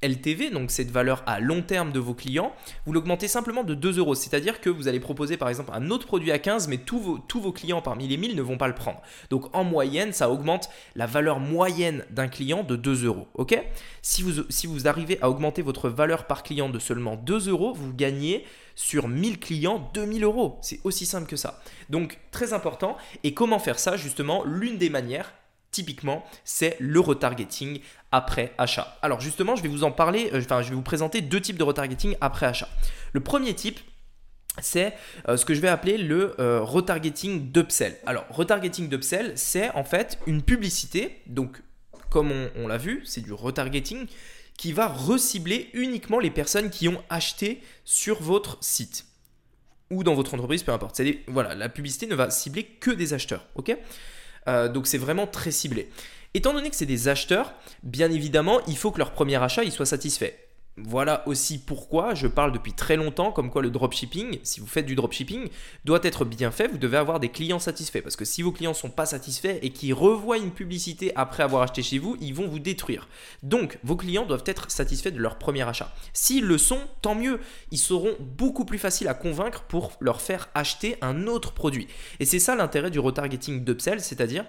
LTV, 0.01 0.49
donc 0.49 0.71
cette 0.71 0.91
valeur 0.91 1.23
à 1.25 1.39
long 1.39 1.61
terme 1.61 1.91
de 1.91 1.99
vos 1.99 2.13
clients, 2.13 2.53
vous 2.85 2.93
l'augmentez 2.93 3.27
simplement 3.27 3.63
de 3.63 3.73
2 3.73 3.97
euros. 3.99 4.15
C'est-à-dire 4.15 4.61
que 4.61 4.69
vous 4.69 4.87
allez 4.87 4.99
proposer 4.99 5.37
par 5.37 5.49
exemple 5.49 5.71
un 5.73 5.89
autre 5.89 6.07
produit 6.07 6.31
à 6.31 6.39
15, 6.39 6.67
mais 6.67 6.77
tous 6.77 6.99
vos, 6.99 7.51
clients 7.51 7.81
parmi 7.81 8.07
les 8.07 8.17
1000 8.17 8.35
ne 8.35 8.41
vont 8.41 8.57
pas 8.57 8.67
le 8.67 8.75
prendre. 8.75 9.01
Donc 9.29 9.55
en 9.55 9.63
moyenne, 9.63 10.13
ça 10.13 10.29
augmente 10.29 10.69
la 10.95 11.05
valeur 11.05 11.39
moyenne 11.39 12.05
d'un 12.11 12.27
client 12.27 12.63
de 12.63 12.75
2 12.75 13.05
euros. 13.05 13.27
Ok? 13.33 13.59
Si 14.01 14.23
vous, 14.23 14.43
si 14.49 14.67
vous 14.67 14.87
arrivez 14.87 15.19
à 15.21 15.29
augmenter 15.29 15.61
votre 15.61 15.89
valeur 15.89 16.27
par 16.27 16.43
client 16.43 16.69
de 16.69 16.79
seulement 16.79 17.15
2 17.15 17.49
euros, 17.49 17.73
vous 17.73 17.93
gagnez 17.93 18.45
sur 18.75 19.09
1000 19.09 19.39
clients 19.39 19.89
2000 19.93 20.23
euros. 20.23 20.57
C'est 20.61 20.79
aussi 20.85 21.05
simple 21.05 21.27
que 21.27 21.35
ça. 21.35 21.61
Donc 21.89 22.17
très 22.31 22.53
important. 22.53 22.95
Et 23.23 23.33
comment 23.33 23.59
faire 23.59 23.77
ça? 23.77 23.97
Justement, 23.97 24.43
l'une 24.45 24.77
des 24.77 24.89
manières, 24.89 25.33
typiquement, 25.71 26.25
c'est 26.43 26.75
le 26.79 26.99
retargeting 26.99 27.79
après 28.11 28.53
achat. 28.57 28.97
Alors 29.01 29.21
justement, 29.21 29.55
je 29.55 29.63
vais 29.63 29.69
vous 29.69 29.83
en 29.83 29.91
parler, 29.91 30.29
euh, 30.33 30.39
enfin 30.39 30.61
je 30.61 30.69
vais 30.69 30.75
vous 30.75 30.81
présenter 30.81 31.21
deux 31.21 31.41
types 31.41 31.57
de 31.57 31.63
retargeting 31.63 32.15
après 32.21 32.45
achat. 32.45 32.69
Le 33.13 33.19
premier 33.19 33.53
type, 33.53 33.79
c'est 34.61 34.93
euh, 35.27 35.37
ce 35.37 35.45
que 35.45 35.53
je 35.53 35.61
vais 35.61 35.67
appeler 35.67 35.97
le 35.97 36.39
euh, 36.39 36.61
retargeting 36.61 37.51
d'upsell. 37.51 37.97
Alors, 38.05 38.25
retargeting 38.29 38.89
d'upsell, 38.89 39.33
c'est 39.35 39.69
en 39.71 39.83
fait 39.83 40.19
une 40.25 40.41
publicité, 40.41 41.21
donc 41.27 41.61
comme 42.09 42.31
on, 42.55 42.67
l'a 42.67 42.77
vu, 42.77 43.03
c'est 43.05 43.21
du 43.21 43.33
retargeting 43.33 44.07
qui 44.57 44.73
va 44.73 44.87
recibler 44.87 45.69
uniquement 45.73 46.19
les 46.19 46.31
personnes 46.31 46.71
qui 46.71 46.87
ont 46.89 47.01
acheté 47.09 47.61
sur 47.85 48.21
votre 48.21 48.57
site 48.61 49.05
ou 49.91 50.03
dans 50.03 50.15
votre 50.15 50.33
entreprise, 50.33 50.63
peu 50.63 50.71
importe. 50.71 50.99
Voilà, 51.27 51.55
la 51.55 51.69
publicité 51.69 52.07
ne 52.07 52.15
va 52.15 52.29
cibler 52.29 52.63
que 52.63 52.91
des 52.91 53.13
acheteurs, 53.13 53.47
ok? 53.55 53.77
Donc 54.69 54.87
c'est 54.87 54.97
vraiment 54.97 55.27
très 55.27 55.51
ciblé. 55.51 55.89
Étant 56.33 56.53
donné 56.53 56.69
que 56.69 56.75
c'est 56.75 56.85
des 56.85 57.07
acheteurs, 57.07 57.53
bien 57.83 58.11
évidemment, 58.11 58.59
il 58.67 58.77
faut 58.77 58.91
que 58.91 58.99
leur 58.99 59.11
premier 59.11 59.41
achat 59.41 59.63
il 59.63 59.71
soit 59.71 59.85
satisfait. 59.85 60.48
Voilà 60.85 61.27
aussi 61.27 61.57
pourquoi 61.57 62.13
je 62.13 62.27
parle 62.27 62.51
depuis 62.51 62.73
très 62.73 62.95
longtemps 62.95 63.31
comme 63.31 63.49
quoi 63.49 63.61
le 63.61 63.69
dropshipping, 63.69 64.39
si 64.43 64.59
vous 64.59 64.67
faites 64.67 64.85
du 64.85 64.95
dropshipping, 64.95 65.49
doit 65.85 65.99
être 66.03 66.25
bien 66.25 66.51
fait. 66.51 66.67
Vous 66.67 66.77
devez 66.77 66.97
avoir 66.97 67.19
des 67.19 67.29
clients 67.29 67.59
satisfaits 67.59 68.01
parce 68.01 68.15
que 68.15 68.25
si 68.25 68.41
vos 68.41 68.51
clients 68.51 68.71
ne 68.71 68.75
sont 68.75 68.89
pas 68.89 69.05
satisfaits 69.05 69.59
et 69.61 69.71
qu'ils 69.71 69.93
revoient 69.93 70.37
une 70.37 70.51
publicité 70.51 71.11
après 71.15 71.43
avoir 71.43 71.63
acheté 71.63 71.83
chez 71.83 71.99
vous, 71.99 72.17
ils 72.21 72.33
vont 72.33 72.47
vous 72.47 72.59
détruire. 72.59 73.07
Donc 73.43 73.79
vos 73.83 73.95
clients 73.95 74.25
doivent 74.25 74.43
être 74.45 74.71
satisfaits 74.71 75.11
de 75.11 75.19
leur 75.19 75.37
premier 75.37 75.67
achat. 75.67 75.93
S'ils 76.13 76.45
le 76.45 76.57
sont, 76.57 76.81
tant 77.01 77.15
mieux. 77.15 77.39
Ils 77.71 77.77
seront 77.77 78.15
beaucoup 78.19 78.65
plus 78.65 78.79
faciles 78.79 79.07
à 79.07 79.13
convaincre 79.13 79.63
pour 79.63 79.93
leur 79.99 80.21
faire 80.21 80.49
acheter 80.55 80.97
un 81.01 81.27
autre 81.27 81.53
produit. 81.53 81.87
Et 82.19 82.25
c'est 82.25 82.39
ça 82.39 82.55
l'intérêt 82.55 82.91
du 82.91 82.99
retargeting 82.99 83.63
d'upsell, 83.63 84.01
c'est-à-dire 84.01 84.45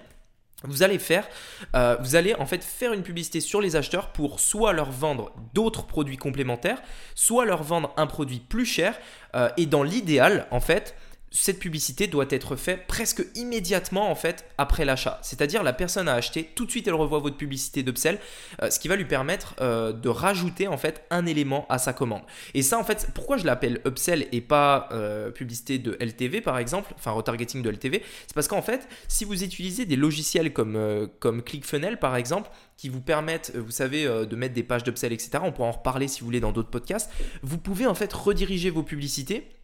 vous 0.64 0.82
allez 0.82 0.98
faire, 0.98 1.26
euh, 1.74 1.96
vous 2.00 2.16
allez 2.16 2.34
en 2.34 2.46
fait 2.46 2.62
faire 2.62 2.92
une 2.92 3.02
publicité 3.02 3.40
sur 3.40 3.60
les 3.60 3.76
acheteurs 3.76 4.08
pour 4.12 4.40
soit 4.40 4.72
leur 4.72 4.90
vendre 4.90 5.32
d'autres 5.54 5.86
produits 5.86 6.18
complémentaires, 6.18 6.82
soit 7.14 7.46
leur 7.46 7.62
vendre 7.62 7.92
un 7.96 8.06
produit 8.06 8.40
plus 8.40 8.66
cher. 8.66 8.98
Euh, 9.34 9.48
et 9.56 9.66
dans 9.66 9.82
l'idéal, 9.82 10.46
en 10.50 10.60
fait, 10.60 10.94
cette 11.32 11.60
publicité 11.60 12.08
doit 12.08 12.26
être 12.30 12.56
faite 12.56 12.86
presque 12.88 13.24
immédiatement 13.36 14.10
en 14.10 14.16
fait 14.16 14.44
après 14.58 14.84
l'achat. 14.84 15.20
C'est-à-dire 15.22 15.62
la 15.62 15.72
personne 15.72 16.08
a 16.08 16.14
acheté, 16.14 16.50
tout 16.54 16.66
de 16.66 16.70
suite 16.70 16.88
elle 16.88 16.94
revoit 16.94 17.20
votre 17.20 17.36
publicité 17.36 17.82
d'upsell, 17.82 18.18
euh, 18.62 18.70
ce 18.70 18.80
qui 18.80 18.88
va 18.88 18.96
lui 18.96 19.04
permettre 19.04 19.54
euh, 19.60 19.92
de 19.92 20.08
rajouter 20.08 20.66
en 20.66 20.76
fait 20.76 21.04
un 21.10 21.26
élément 21.26 21.66
à 21.68 21.78
sa 21.78 21.92
commande. 21.92 22.22
Et 22.54 22.62
ça 22.62 22.78
en 22.78 22.84
fait, 22.84 23.08
pourquoi 23.14 23.36
je 23.36 23.46
l'appelle 23.46 23.80
upsell 23.86 24.26
et 24.32 24.40
pas 24.40 24.88
euh, 24.90 25.30
publicité 25.30 25.78
de 25.78 25.96
LTV 26.00 26.40
par 26.40 26.58
exemple, 26.58 26.92
enfin 26.96 27.12
retargeting 27.12 27.62
de 27.62 27.70
LTV, 27.70 28.02
c'est 28.26 28.34
parce 28.34 28.48
qu'en 28.48 28.62
fait, 28.62 28.88
si 29.06 29.24
vous 29.24 29.44
utilisez 29.44 29.84
des 29.86 29.96
logiciels 29.96 30.52
comme, 30.52 31.08
comme 31.20 31.42
ClickFunnels 31.42 31.98
par 31.98 32.16
exemple, 32.16 32.50
qui 32.76 32.88
vous 32.88 33.00
permettent, 33.00 33.54
vous 33.54 33.70
savez, 33.70 34.04
de 34.04 34.36
mettre 34.36 34.54
des 34.54 34.62
pages 34.62 34.82
d'upsell, 34.84 35.12
etc. 35.12 35.32
On 35.42 35.52
pourra 35.52 35.68
en 35.68 35.72
reparler 35.72 36.08
si 36.08 36.20
vous 36.20 36.26
voulez 36.26 36.40
dans 36.40 36.50
d'autres 36.50 36.70
podcasts. 36.70 37.10
Vous 37.42 37.58
pouvez 37.58 37.86
en 37.86 37.94
fait 37.94 38.10
rediriger 38.12 38.70
vos 38.70 38.82
publicités 38.82 39.59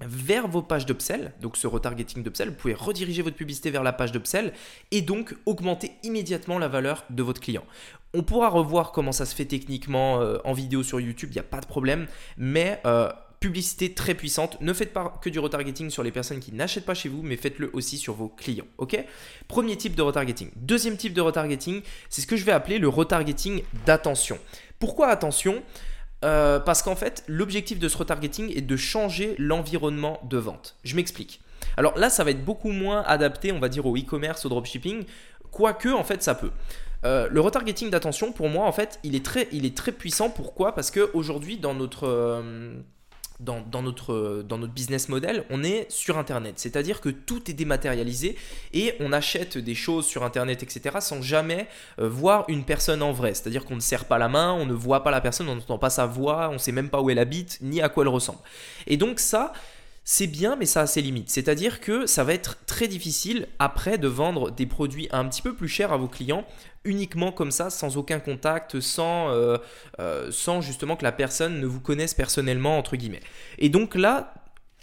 vers 0.00 0.48
vos 0.48 0.62
pages 0.62 0.86
d'upsell, 0.86 1.32
donc 1.40 1.56
ce 1.56 1.66
retargeting 1.66 2.22
d'upsell, 2.22 2.50
vous 2.50 2.54
pouvez 2.54 2.74
rediriger 2.74 3.22
votre 3.22 3.36
publicité 3.36 3.70
vers 3.70 3.82
la 3.82 3.92
page 3.92 4.12
d'upsell 4.12 4.52
et 4.90 5.02
donc 5.02 5.34
augmenter 5.46 5.92
immédiatement 6.02 6.58
la 6.58 6.68
valeur 6.68 7.04
de 7.10 7.22
votre 7.22 7.40
client. 7.40 7.64
On 8.14 8.22
pourra 8.22 8.48
revoir 8.48 8.92
comment 8.92 9.12
ça 9.12 9.26
se 9.26 9.34
fait 9.34 9.44
techniquement 9.44 10.20
euh, 10.20 10.38
en 10.44 10.52
vidéo 10.52 10.82
sur 10.82 11.00
YouTube, 11.00 11.30
il 11.30 11.34
n'y 11.34 11.40
a 11.40 11.44
pas 11.44 11.60
de 11.60 11.66
problème, 11.66 12.06
mais 12.36 12.80
euh, 12.86 13.10
publicité 13.40 13.94
très 13.94 14.14
puissante. 14.14 14.60
Ne 14.60 14.72
faites 14.72 14.92
pas 14.92 15.18
que 15.22 15.30
du 15.30 15.38
retargeting 15.38 15.90
sur 15.90 16.02
les 16.02 16.10
personnes 16.10 16.40
qui 16.40 16.52
n'achètent 16.52 16.86
pas 16.86 16.94
chez 16.94 17.08
vous, 17.08 17.22
mais 17.22 17.36
faites-le 17.36 17.70
aussi 17.72 17.98
sur 17.98 18.14
vos 18.14 18.28
clients. 18.28 18.66
Ok? 18.78 19.04
Premier 19.46 19.76
type 19.76 19.94
de 19.94 20.02
retargeting. 20.02 20.50
Deuxième 20.56 20.96
type 20.96 21.12
de 21.12 21.20
retargeting, 21.20 21.82
c'est 22.08 22.20
ce 22.20 22.26
que 22.26 22.36
je 22.36 22.44
vais 22.44 22.52
appeler 22.52 22.78
le 22.78 22.88
retargeting 22.88 23.62
d'attention. 23.86 24.38
Pourquoi 24.78 25.08
attention? 25.08 25.62
Euh, 26.24 26.58
parce 26.58 26.82
qu'en 26.82 26.96
fait, 26.96 27.24
l'objectif 27.28 27.78
de 27.78 27.88
ce 27.88 27.96
retargeting 27.96 28.56
est 28.56 28.62
de 28.62 28.76
changer 28.76 29.34
l'environnement 29.38 30.20
de 30.28 30.38
vente. 30.38 30.76
Je 30.84 30.96
m'explique. 30.96 31.40
Alors 31.76 31.96
là, 31.96 32.10
ça 32.10 32.24
va 32.24 32.30
être 32.30 32.44
beaucoup 32.44 32.70
moins 32.70 33.02
adapté, 33.02 33.52
on 33.52 33.60
va 33.60 33.68
dire, 33.68 33.86
au 33.86 33.96
e-commerce, 33.96 34.44
au 34.44 34.48
dropshipping, 34.48 35.04
quoique, 35.50 35.88
en 35.88 36.04
fait, 36.04 36.22
ça 36.22 36.34
peut. 36.34 36.50
Euh, 37.04 37.28
le 37.30 37.40
retargeting 37.40 37.90
d'attention, 37.90 38.32
pour 38.32 38.48
moi, 38.48 38.66
en 38.66 38.72
fait, 38.72 38.98
il 39.04 39.14
est 39.14 39.24
très, 39.24 39.48
il 39.52 39.64
est 39.64 39.76
très 39.76 39.92
puissant. 39.92 40.30
Pourquoi? 40.30 40.74
Parce 40.74 40.90
qu'aujourd'hui, 40.90 41.56
dans 41.58 41.74
notre... 41.74 42.08
Euh, 42.08 42.74
dans, 43.40 43.82
notre, 43.82 44.42
dans 44.46 44.58
notre 44.58 44.72
business 44.72 45.08
model, 45.08 45.44
on 45.50 45.62
est 45.62 45.90
sur 45.90 46.18
Internet. 46.18 46.54
C'est-à-dire 46.56 47.00
que 47.00 47.08
tout 47.08 47.50
est 47.50 47.54
dématérialisé 47.54 48.36
et 48.72 48.94
on 48.98 49.12
achète 49.12 49.58
des 49.58 49.76
choses 49.76 50.06
sur 50.06 50.24
Internet, 50.24 50.62
etc., 50.62 50.96
sans 51.00 51.22
jamais 51.22 51.68
euh, 52.00 52.08
voir 52.08 52.44
une 52.48 52.64
personne 52.64 53.02
en 53.02 53.12
vrai. 53.12 53.34
C'est-à-dire 53.34 53.64
qu'on 53.64 53.76
ne 53.76 53.80
serre 53.80 54.06
pas 54.06 54.18
la 54.18 54.28
main, 54.28 54.52
on 54.52 54.66
ne 54.66 54.74
voit 54.74 55.04
pas 55.04 55.12
la 55.12 55.20
personne, 55.20 55.48
on 55.48 55.54
n'entend 55.54 55.78
pas 55.78 55.90
sa 55.90 56.06
voix, 56.06 56.48
on 56.50 56.54
ne 56.54 56.58
sait 56.58 56.72
même 56.72 56.90
pas 56.90 57.00
où 57.00 57.10
elle 57.10 57.18
habite, 57.18 57.58
ni 57.60 57.80
à 57.80 57.88
quoi 57.88 58.02
elle 58.02 58.08
ressemble. 58.08 58.40
Et 58.88 58.96
donc 58.96 59.20
ça, 59.20 59.52
c'est 60.10 60.26
bien, 60.26 60.56
mais 60.56 60.64
ça 60.64 60.80
a 60.80 60.86
ses 60.86 61.02
limites. 61.02 61.28
C'est-à-dire 61.28 61.80
que 61.82 62.06
ça 62.06 62.24
va 62.24 62.32
être 62.32 62.64
très 62.64 62.88
difficile 62.88 63.46
après 63.58 63.98
de 63.98 64.08
vendre 64.08 64.50
des 64.50 64.64
produits 64.64 65.06
un 65.10 65.28
petit 65.28 65.42
peu 65.42 65.54
plus 65.54 65.68
chers 65.68 65.92
à 65.92 65.98
vos 65.98 66.08
clients 66.08 66.46
uniquement 66.84 67.30
comme 67.30 67.50
ça, 67.50 67.68
sans 67.68 67.98
aucun 67.98 68.18
contact, 68.18 68.80
sans, 68.80 69.28
euh, 69.28 69.58
euh, 70.00 70.30
justement 70.62 70.96
que 70.96 71.04
la 71.04 71.12
personne 71.12 71.60
ne 71.60 71.66
vous 71.66 71.80
connaisse 71.80 72.14
personnellement, 72.14 72.78
entre 72.78 72.96
guillemets. 72.96 73.20
Et 73.58 73.68
donc 73.68 73.94
là, 73.94 74.32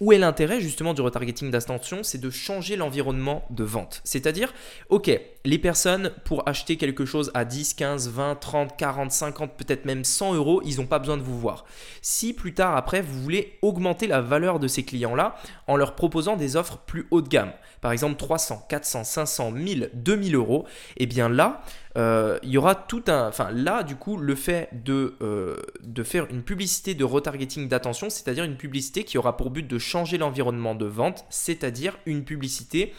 où 0.02 0.12
est 0.12 0.18
l'intérêt 0.18 0.60
justement 0.60 0.94
du 0.94 1.02
retargeting 1.02 1.52
d'attention 1.52 2.04
C'est 2.04 2.20
de 2.20 2.30
changer 2.30 2.76
l'environnement 2.76 3.46
de 3.50 3.64
vente. 3.64 4.02
C'est-à-dire, 4.04 4.54
ok, 4.90 5.10
les 5.46 5.60
personnes 5.60 6.12
pour 6.26 6.48
acheter 6.48 6.76
quelque 6.76 7.06
chose 7.06 7.32
à 7.34 7.46
10, 7.46 7.76
15, 7.76 8.10
20, 8.10 8.36
30, 8.36 8.78
40, 8.78 9.12
50, 9.12 9.58
peut-être 9.58 9.86
même 9.86 10.04
100 10.04 10.34
euros, 10.34 10.62
ils 10.66 10.78
n'ont 10.78 10.86
pas 10.86 11.00
besoin 11.00 11.18
de 11.18 11.22
vous 11.22 11.40
voir. 11.40 11.66
Si 12.02 12.34
plus 12.34 12.54
tard 12.54 12.76
après, 12.76 13.02
vous 13.02 13.22
voulez 13.22 13.58
augmenter 13.62 14.08
la 14.08 14.22
valeur 14.22 14.60
de 14.60 14.68
ces 14.68 14.84
clients-là 14.84 15.36
en 15.68 15.78
leur 15.78 15.96
proposant 15.96 16.36
des 16.36 16.56
offres 16.56 16.80
plus 16.86 17.08
haut 17.12 17.22
de 17.22 17.30
gamme, 17.30 17.54
par 17.82 17.92
exemple 17.92 18.18
300, 18.18 18.66
400, 18.68 19.04
500, 19.04 19.52
1000, 19.52 19.92
2000 19.94 20.36
euros, 20.36 20.66
eh 20.98 21.06
bien 21.06 21.30
là, 21.30 21.62
euh, 21.98 22.40
il 22.44 22.50
y 22.50 22.58
aura 22.58 22.76
tout 22.76 23.04
un... 23.08 23.28
Enfin 23.28 23.50
là, 23.52 23.84
du 23.84 23.96
coup, 23.96 24.18
le 24.18 24.36
fait 24.36 24.70
de, 24.84 25.16
euh, 25.22 25.56
de 25.84 26.04
faire 26.04 26.28
une 26.30 26.44
publicité 26.44 26.94
de 26.94 27.04
retargeting 27.04 27.68
d'attention, 27.68 28.10
c'est-à-dire 28.10 28.44
une 28.44 28.58
publicité 28.58 29.04
qui 29.04 29.18
aura 29.18 29.38
pour 29.38 29.50
but 29.50 29.66
de 29.66 29.78
changer 29.78 30.18
l'environnement 30.18 30.76
de 30.76 30.86
vente, 30.86 31.26
c'est-à-dire 31.30 31.98
une 32.06 32.26
publicité 32.26 32.94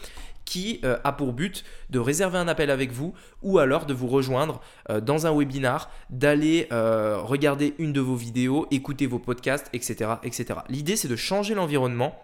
qui 0.45 0.79
euh, 0.85 0.97
a 1.03 1.11
pour 1.11 1.33
but 1.33 1.65
de 1.89 1.99
réserver 1.99 2.37
un 2.37 2.47
appel 2.47 2.71
avec 2.71 2.91
vous 2.91 3.13
ou 3.43 3.59
alors 3.59 3.85
de 3.85 3.93
vous 3.93 4.07
rejoindre 4.07 4.61
dans 5.01 5.27
un 5.27 5.37
webinar, 5.37 5.91
d'aller 6.09 6.67
regarder 6.71 7.75
une 7.77 7.91
de 7.91 7.99
vos 7.99 8.15
vidéos, 8.15 8.65
écouter 8.71 9.07
vos 9.07 9.19
podcasts, 9.19 9.69
etc. 9.73 10.11
etc. 10.23 10.59
L'idée 10.69 10.95
c'est 10.95 11.09
de 11.09 11.17
changer 11.17 11.53
l'environnement 11.53 12.17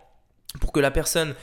pour 0.61 0.71
que 0.71 0.79
la 0.79 0.91
personne 0.91 1.35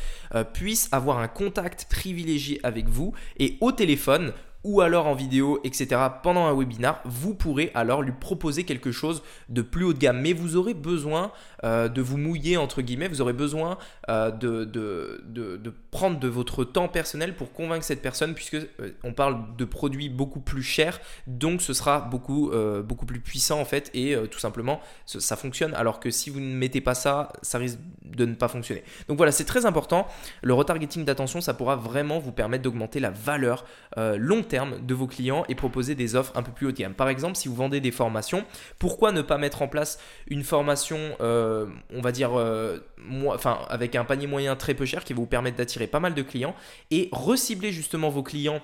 puisse 0.55 0.89
avoir 0.93 1.19
un 1.19 1.29
contact 1.29 1.87
privilégié 1.91 2.61
avec 2.63 2.89
vous 2.89 3.13
et 3.39 3.59
au 3.61 3.73
téléphone 3.73 4.33
ou 4.63 4.81
alors 4.83 5.07
en 5.07 5.15
vidéo, 5.15 5.59
etc. 5.65 6.01
pendant 6.23 6.47
un 6.47 6.55
webinar, 6.55 7.01
vous 7.05 7.35
pourrez 7.35 7.71
alors 7.75 8.03
lui 8.03 8.13
proposer 8.13 8.65
quelque 8.65 8.93
chose 8.93 9.23
de 9.49 9.63
plus 9.63 9.85
haut 9.85 9.93
de 9.93 9.99
gamme. 9.99 10.21
Mais 10.21 10.33
vous 10.33 10.57
aurez 10.57 10.75
besoin 10.75 11.33
euh, 11.65 11.89
de 11.89 12.03
vous 12.03 12.19
mouiller, 12.19 12.57
entre 12.57 12.83
guillemets, 12.83 13.09
vous 13.09 13.21
aurez 13.21 13.33
besoin 13.33 13.79
euh, 14.09 14.31
de, 14.31 14.65
de, 14.65 15.23
de, 15.27 15.73
prendre 15.91 16.21
de 16.21 16.29
votre 16.29 16.65
temps 16.65 16.89
personnel 16.89 17.35
pour 17.35 17.53
convaincre 17.53 17.85
cette 17.85 18.03
personne, 18.03 18.35
puisque 18.35 18.55
euh, 18.55 18.91
on 19.03 19.13
parle 19.13 19.57
de 19.57 19.65
produits 19.65 20.09
beaucoup 20.09 20.41
plus 20.41 20.63
chers, 20.63 21.01
donc 21.27 21.63
ce 21.63 21.73
sera 21.73 22.01
beaucoup, 22.01 22.53
beaucoup 22.85 23.07
plus 23.07 23.21
puissant 23.21 23.61
en 23.61 23.65
fait, 23.65 23.91
et 23.95 24.17
tout 24.31 24.39
simplement, 24.39 24.81
ça 25.07 25.37
fonctionne. 25.37 25.75
Alors 25.75 26.01
que 26.01 26.11
si 26.11 26.31
vous 26.31 26.41
ne 26.41 26.55
mettez 26.55 26.81
pas 26.81 26.95
ça, 26.95 27.33
ça 27.43 27.59
risque 27.59 27.79
de 28.05 28.25
ne 28.25 28.35
pas 28.35 28.49
fonctionner. 28.49 28.83
Donc 29.09 29.17
voilà, 29.17 29.33
c'est 29.33 29.45
très 29.45 29.67
important. 29.67 30.07
Le 30.43 30.55
retargeting 30.55 31.05
d'attention, 31.05 31.41
ça 31.41 31.55
pourra 31.55 31.77
vraiment 31.77 32.19
vous 32.19 32.33
permettre 32.33 32.63
d'augmenter 32.63 33.01
la 33.01 33.11
valeur 33.11 33.65
long 33.97 34.43
de 34.51 34.95
vos 34.95 35.07
clients 35.07 35.45
et 35.49 35.55
proposer 35.55 35.95
des 35.95 36.17
offres 36.17 36.33
un 36.37 36.43
peu 36.43 36.53
plus 36.53 36.67
haut 36.67 36.73
de 36.73 36.77
gamme. 36.77 36.95
Par 36.95 37.09
exemple, 37.09 37.37
si 37.37 37.49
vous 37.49 37.55
vendez 37.55 37.81
des 37.81 37.91
formations, 37.91 38.45
pourquoi 38.79 39.13
ne 39.13 39.23
pas 39.23 39.39
mettre 39.39 39.63
en 39.63 39.69
place 39.69 39.99
une 40.29 40.43
formation, 40.43 40.99
euh, 41.21 41.67
on 41.95 42.01
va 42.01 42.13
dire, 42.13 42.39
euh, 42.39 42.79
enfin, 43.27 43.59
avec 43.69 43.97
un 43.97 44.05
panier 44.05 44.27
moyen 44.27 44.57
très 44.57 44.75
peu 44.75 44.85
cher 44.85 45.05
qui 45.05 45.13
va 45.13 45.19
vous 45.19 45.27
permettre 45.27 45.57
d'attirer 45.57 45.87
pas 45.87 46.01
mal 46.01 46.15
de 46.15 46.23
clients 46.23 46.55
et 46.91 47.09
recibler 47.13 47.73
justement 47.73 48.09
vos 48.09 48.23
clients 48.23 48.61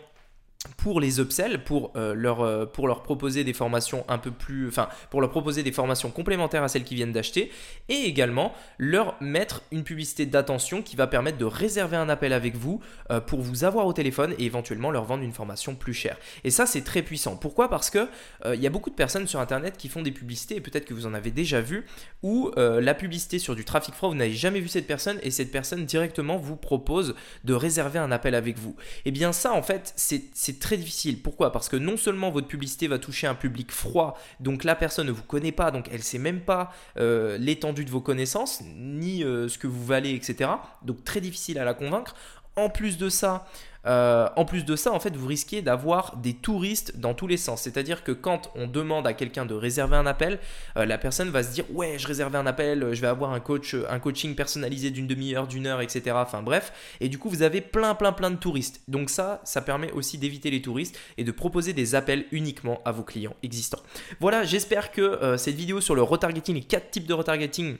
pour 0.76 1.00
les 1.00 1.20
upsells, 1.20 1.62
pour, 1.64 1.92
euh, 1.96 2.14
leur, 2.14 2.40
euh, 2.40 2.66
pour 2.66 2.88
leur 2.88 3.02
proposer 3.02 3.44
des 3.44 3.52
formations 3.52 4.04
un 4.08 4.18
peu 4.18 4.30
plus, 4.30 4.68
enfin, 4.68 4.88
pour 5.10 5.20
leur 5.20 5.30
proposer 5.30 5.62
des 5.62 5.72
formations 5.72 6.10
complémentaires 6.10 6.62
à 6.62 6.68
celles 6.68 6.84
qu'ils 6.84 6.96
viennent 6.96 7.12
d'acheter, 7.12 7.50
et 7.88 8.04
également 8.04 8.52
leur 8.78 9.16
mettre 9.20 9.62
une 9.70 9.84
publicité 9.84 10.26
d'attention 10.26 10.82
qui 10.82 10.96
va 10.96 11.06
permettre 11.06 11.38
de 11.38 11.44
réserver 11.44 11.96
un 11.96 12.08
appel 12.08 12.32
avec 12.32 12.56
vous 12.56 12.80
euh, 13.10 13.20
pour 13.20 13.40
vous 13.40 13.64
avoir 13.64 13.86
au 13.86 13.92
téléphone 13.92 14.34
et 14.38 14.44
éventuellement 14.44 14.90
leur 14.90 15.04
vendre 15.04 15.22
une 15.22 15.32
formation 15.32 15.74
plus 15.74 15.94
chère. 15.94 16.18
Et 16.44 16.50
ça, 16.50 16.66
c'est 16.66 16.82
très 16.82 17.02
puissant. 17.02 17.36
Pourquoi? 17.36 17.68
Parce 17.68 17.90
que 17.90 18.08
il 18.46 18.60
y 18.60 18.66
a 18.66 18.70
beaucoup 18.70 18.90
de 18.90 18.94
personnes 18.94 19.26
sur 19.26 19.40
Internet 19.40 19.76
qui 19.76 19.88
font 19.88 20.02
des 20.02 20.12
publicités, 20.12 20.56
et 20.56 20.60
peut-être 20.60 20.84
que 20.84 20.94
vous 20.94 21.06
en 21.06 21.14
avez 21.14 21.30
déjà 21.30 21.60
vu, 21.60 21.84
où 22.22 22.50
la 22.56 22.94
publicité 22.94 23.38
sur 23.38 23.54
du 23.54 23.64
trafic 23.64 23.94
froid, 23.94 24.08
vous 24.08 24.14
n'avez 24.14 24.32
jamais 24.32 24.60
vu 24.60 24.68
cette 24.68 24.86
personne, 24.86 25.18
et 25.22 25.30
cette 25.30 25.50
personne 25.50 25.84
directement 25.84 26.36
vous 26.36 26.56
propose 26.56 27.14
de 27.44 27.54
réserver 27.54 27.98
un 27.98 28.12
appel 28.12 28.34
avec 28.34 28.58
vous. 28.58 28.76
Et 28.78 29.06
eh 29.06 29.10
bien 29.10 29.32
ça, 29.32 29.52
en 29.52 29.62
fait, 29.62 29.92
c'est 29.96 30.45
très 30.54 30.76
difficile. 30.76 31.22
Pourquoi? 31.22 31.52
Parce 31.52 31.68
que 31.68 31.76
non 31.76 31.96
seulement 31.96 32.30
votre 32.30 32.48
publicité 32.48 32.88
va 32.88 32.98
toucher 32.98 33.26
un 33.26 33.34
public 33.34 33.70
froid, 33.72 34.18
donc 34.40 34.64
la 34.64 34.74
personne 34.74 35.06
ne 35.06 35.12
vous 35.12 35.22
connaît 35.22 35.52
pas, 35.52 35.70
donc 35.70 35.88
elle 35.92 36.02
sait 36.02 36.18
même 36.18 36.40
pas 36.40 36.72
euh, 36.98 37.38
l'étendue 37.38 37.84
de 37.84 37.90
vos 37.90 38.00
connaissances, 38.00 38.62
ni 38.76 39.22
euh, 39.22 39.48
ce 39.48 39.58
que 39.58 39.66
vous 39.66 39.84
valez, 39.84 40.14
etc. 40.14 40.50
Donc 40.82 41.04
très 41.04 41.20
difficile 41.20 41.58
à 41.58 41.64
la 41.64 41.74
convaincre. 41.74 42.14
En 42.56 42.70
plus 42.70 42.96
de 42.96 43.10
ça, 43.10 43.46
euh, 43.86 44.28
en 44.36 44.44
plus 44.44 44.64
de 44.64 44.76
ça, 44.76 44.92
en 44.92 45.00
fait, 45.00 45.16
vous 45.16 45.26
risquez 45.26 45.62
d'avoir 45.62 46.16
des 46.16 46.34
touristes 46.34 46.98
dans 46.98 47.14
tous 47.14 47.26
les 47.26 47.36
sens. 47.36 47.62
C'est-à-dire 47.62 48.02
que 48.04 48.12
quand 48.12 48.50
on 48.54 48.66
demande 48.66 49.06
à 49.06 49.12
quelqu'un 49.12 49.46
de 49.46 49.54
réserver 49.54 49.96
un 49.96 50.06
appel, 50.06 50.38
euh, 50.76 50.86
la 50.86 50.98
personne 50.98 51.30
va 51.30 51.42
se 51.42 51.52
dire 51.52 51.64
ouais, 51.72 51.98
je 51.98 52.06
réservais 52.06 52.38
un 52.38 52.46
appel, 52.46 52.92
je 52.92 53.00
vais 53.00 53.06
avoir 53.06 53.32
un 53.32 53.40
coach, 53.40 53.76
un 53.88 53.98
coaching 53.98 54.34
personnalisé 54.34 54.90
d'une 54.90 55.06
demi-heure, 55.06 55.46
d'une 55.46 55.66
heure, 55.66 55.80
etc. 55.80 56.16
Enfin 56.16 56.42
bref. 56.42 56.72
Et 57.00 57.08
du 57.08 57.18
coup, 57.18 57.28
vous 57.28 57.42
avez 57.42 57.60
plein, 57.60 57.94
plein, 57.94 58.12
plein 58.12 58.30
de 58.30 58.36
touristes. 58.36 58.80
Donc 58.88 59.10
ça, 59.10 59.40
ça 59.44 59.60
permet 59.60 59.92
aussi 59.92 60.18
d'éviter 60.18 60.50
les 60.50 60.62
touristes 60.62 60.98
et 61.16 61.24
de 61.24 61.32
proposer 61.32 61.72
des 61.72 61.94
appels 61.94 62.26
uniquement 62.32 62.80
à 62.84 62.92
vos 62.92 63.02
clients 63.02 63.36
existants. 63.42 63.82
Voilà, 64.20 64.44
j'espère 64.44 64.90
que 64.90 65.00
euh, 65.00 65.36
cette 65.36 65.54
vidéo 65.54 65.80
sur 65.80 65.94
le 65.94 66.02
retargeting, 66.02 66.54
les 66.56 66.62
quatre 66.62 66.90
types 66.90 67.06
de 67.06 67.14
retargeting 67.14 67.76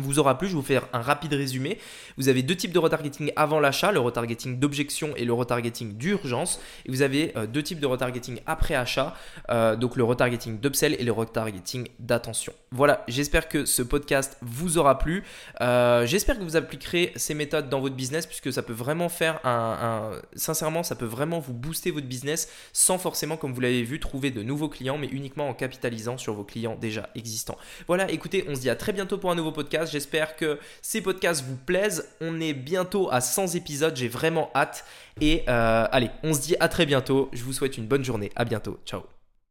vous 0.00 0.18
aura 0.18 0.38
plu. 0.38 0.48
Je 0.48 0.52
vais 0.52 0.60
vous 0.60 0.66
faire 0.66 0.86
un 0.92 1.00
rapide 1.00 1.32
résumé. 1.32 1.78
Vous 2.16 2.28
avez 2.28 2.42
deux 2.42 2.56
types 2.56 2.72
de 2.72 2.78
retargeting 2.78 3.32
avant 3.36 3.60
l'achat, 3.60 3.92
le 3.92 4.00
retargeting 4.00 4.58
d'objection 4.58 5.14
et 5.16 5.24
le 5.24 5.32
retargeting 5.32 5.96
d'urgence. 5.96 6.60
Et 6.86 6.90
vous 6.90 7.02
avez 7.02 7.32
euh, 7.36 7.46
deux 7.46 7.62
types 7.62 7.80
de 7.80 7.86
retargeting 7.86 8.40
après 8.46 8.74
achat, 8.74 9.14
euh, 9.50 9.76
donc 9.76 9.96
le 9.96 10.04
retargeting 10.04 10.58
d'upsell 10.60 10.96
et 10.98 11.04
le 11.04 11.12
retargeting 11.12 11.88
d'attention. 11.98 12.52
Voilà, 12.70 13.04
j'espère 13.08 13.48
que 13.48 13.64
ce 13.64 13.82
podcast 13.82 14.36
vous 14.42 14.78
aura 14.78 14.98
plu. 14.98 15.24
Euh, 15.60 16.06
j'espère 16.06 16.38
que 16.38 16.44
vous 16.44 16.56
appliquerez 16.56 17.12
ces 17.16 17.34
méthodes 17.34 17.68
dans 17.68 17.80
votre 17.80 17.94
business 17.94 18.26
puisque 18.26 18.52
ça 18.52 18.62
peut 18.62 18.72
vraiment 18.72 19.08
faire 19.08 19.40
un, 19.44 20.12
Sincèrement, 20.34 20.82
ça 20.82 20.94
peut 20.94 21.06
vraiment 21.06 21.38
vous 21.38 21.52
booster 21.52 21.90
votre 21.90 22.06
business 22.06 22.48
sans 22.72 22.98
forcément, 22.98 23.36
comme 23.36 23.52
vous 23.52 23.60
l'avez 23.60 23.82
vu, 23.82 24.00
trouver 24.00 24.30
de 24.30 24.42
nouveaux 24.42 24.68
clients, 24.68 24.98
mais 24.98 25.08
uniquement 25.08 25.48
en 25.48 25.54
capitalisant 25.54 26.18
sur 26.18 26.34
vos 26.34 26.44
clients 26.44 26.76
déjà 26.80 27.08
existants. 27.14 27.56
Voilà, 27.86 28.10
écoutez, 28.10 28.44
on 28.48 28.54
se 28.54 28.60
dit 28.60 28.70
à 28.70 28.76
très 28.76 28.92
bientôt 28.92 29.18
pour 29.18 29.30
un 29.30 29.34
nouveau 29.34 29.52
J'espère 29.90 30.36
que 30.36 30.58
ces 30.82 31.00
podcasts 31.00 31.44
vous 31.44 31.56
plaisent. 31.56 32.08
On 32.20 32.40
est 32.40 32.54
bientôt 32.54 33.10
à 33.10 33.20
100 33.20 33.54
épisodes. 33.54 33.96
J'ai 33.96 34.08
vraiment 34.08 34.50
hâte. 34.54 34.84
Et 35.20 35.44
euh, 35.48 35.86
allez, 35.90 36.10
on 36.22 36.32
se 36.34 36.40
dit 36.40 36.56
à 36.60 36.68
très 36.68 36.86
bientôt. 36.86 37.28
Je 37.32 37.42
vous 37.42 37.52
souhaite 37.52 37.76
une 37.78 37.86
bonne 37.86 38.04
journée. 38.04 38.30
À 38.36 38.44
bientôt. 38.44 38.78
Ciao. 38.86 39.17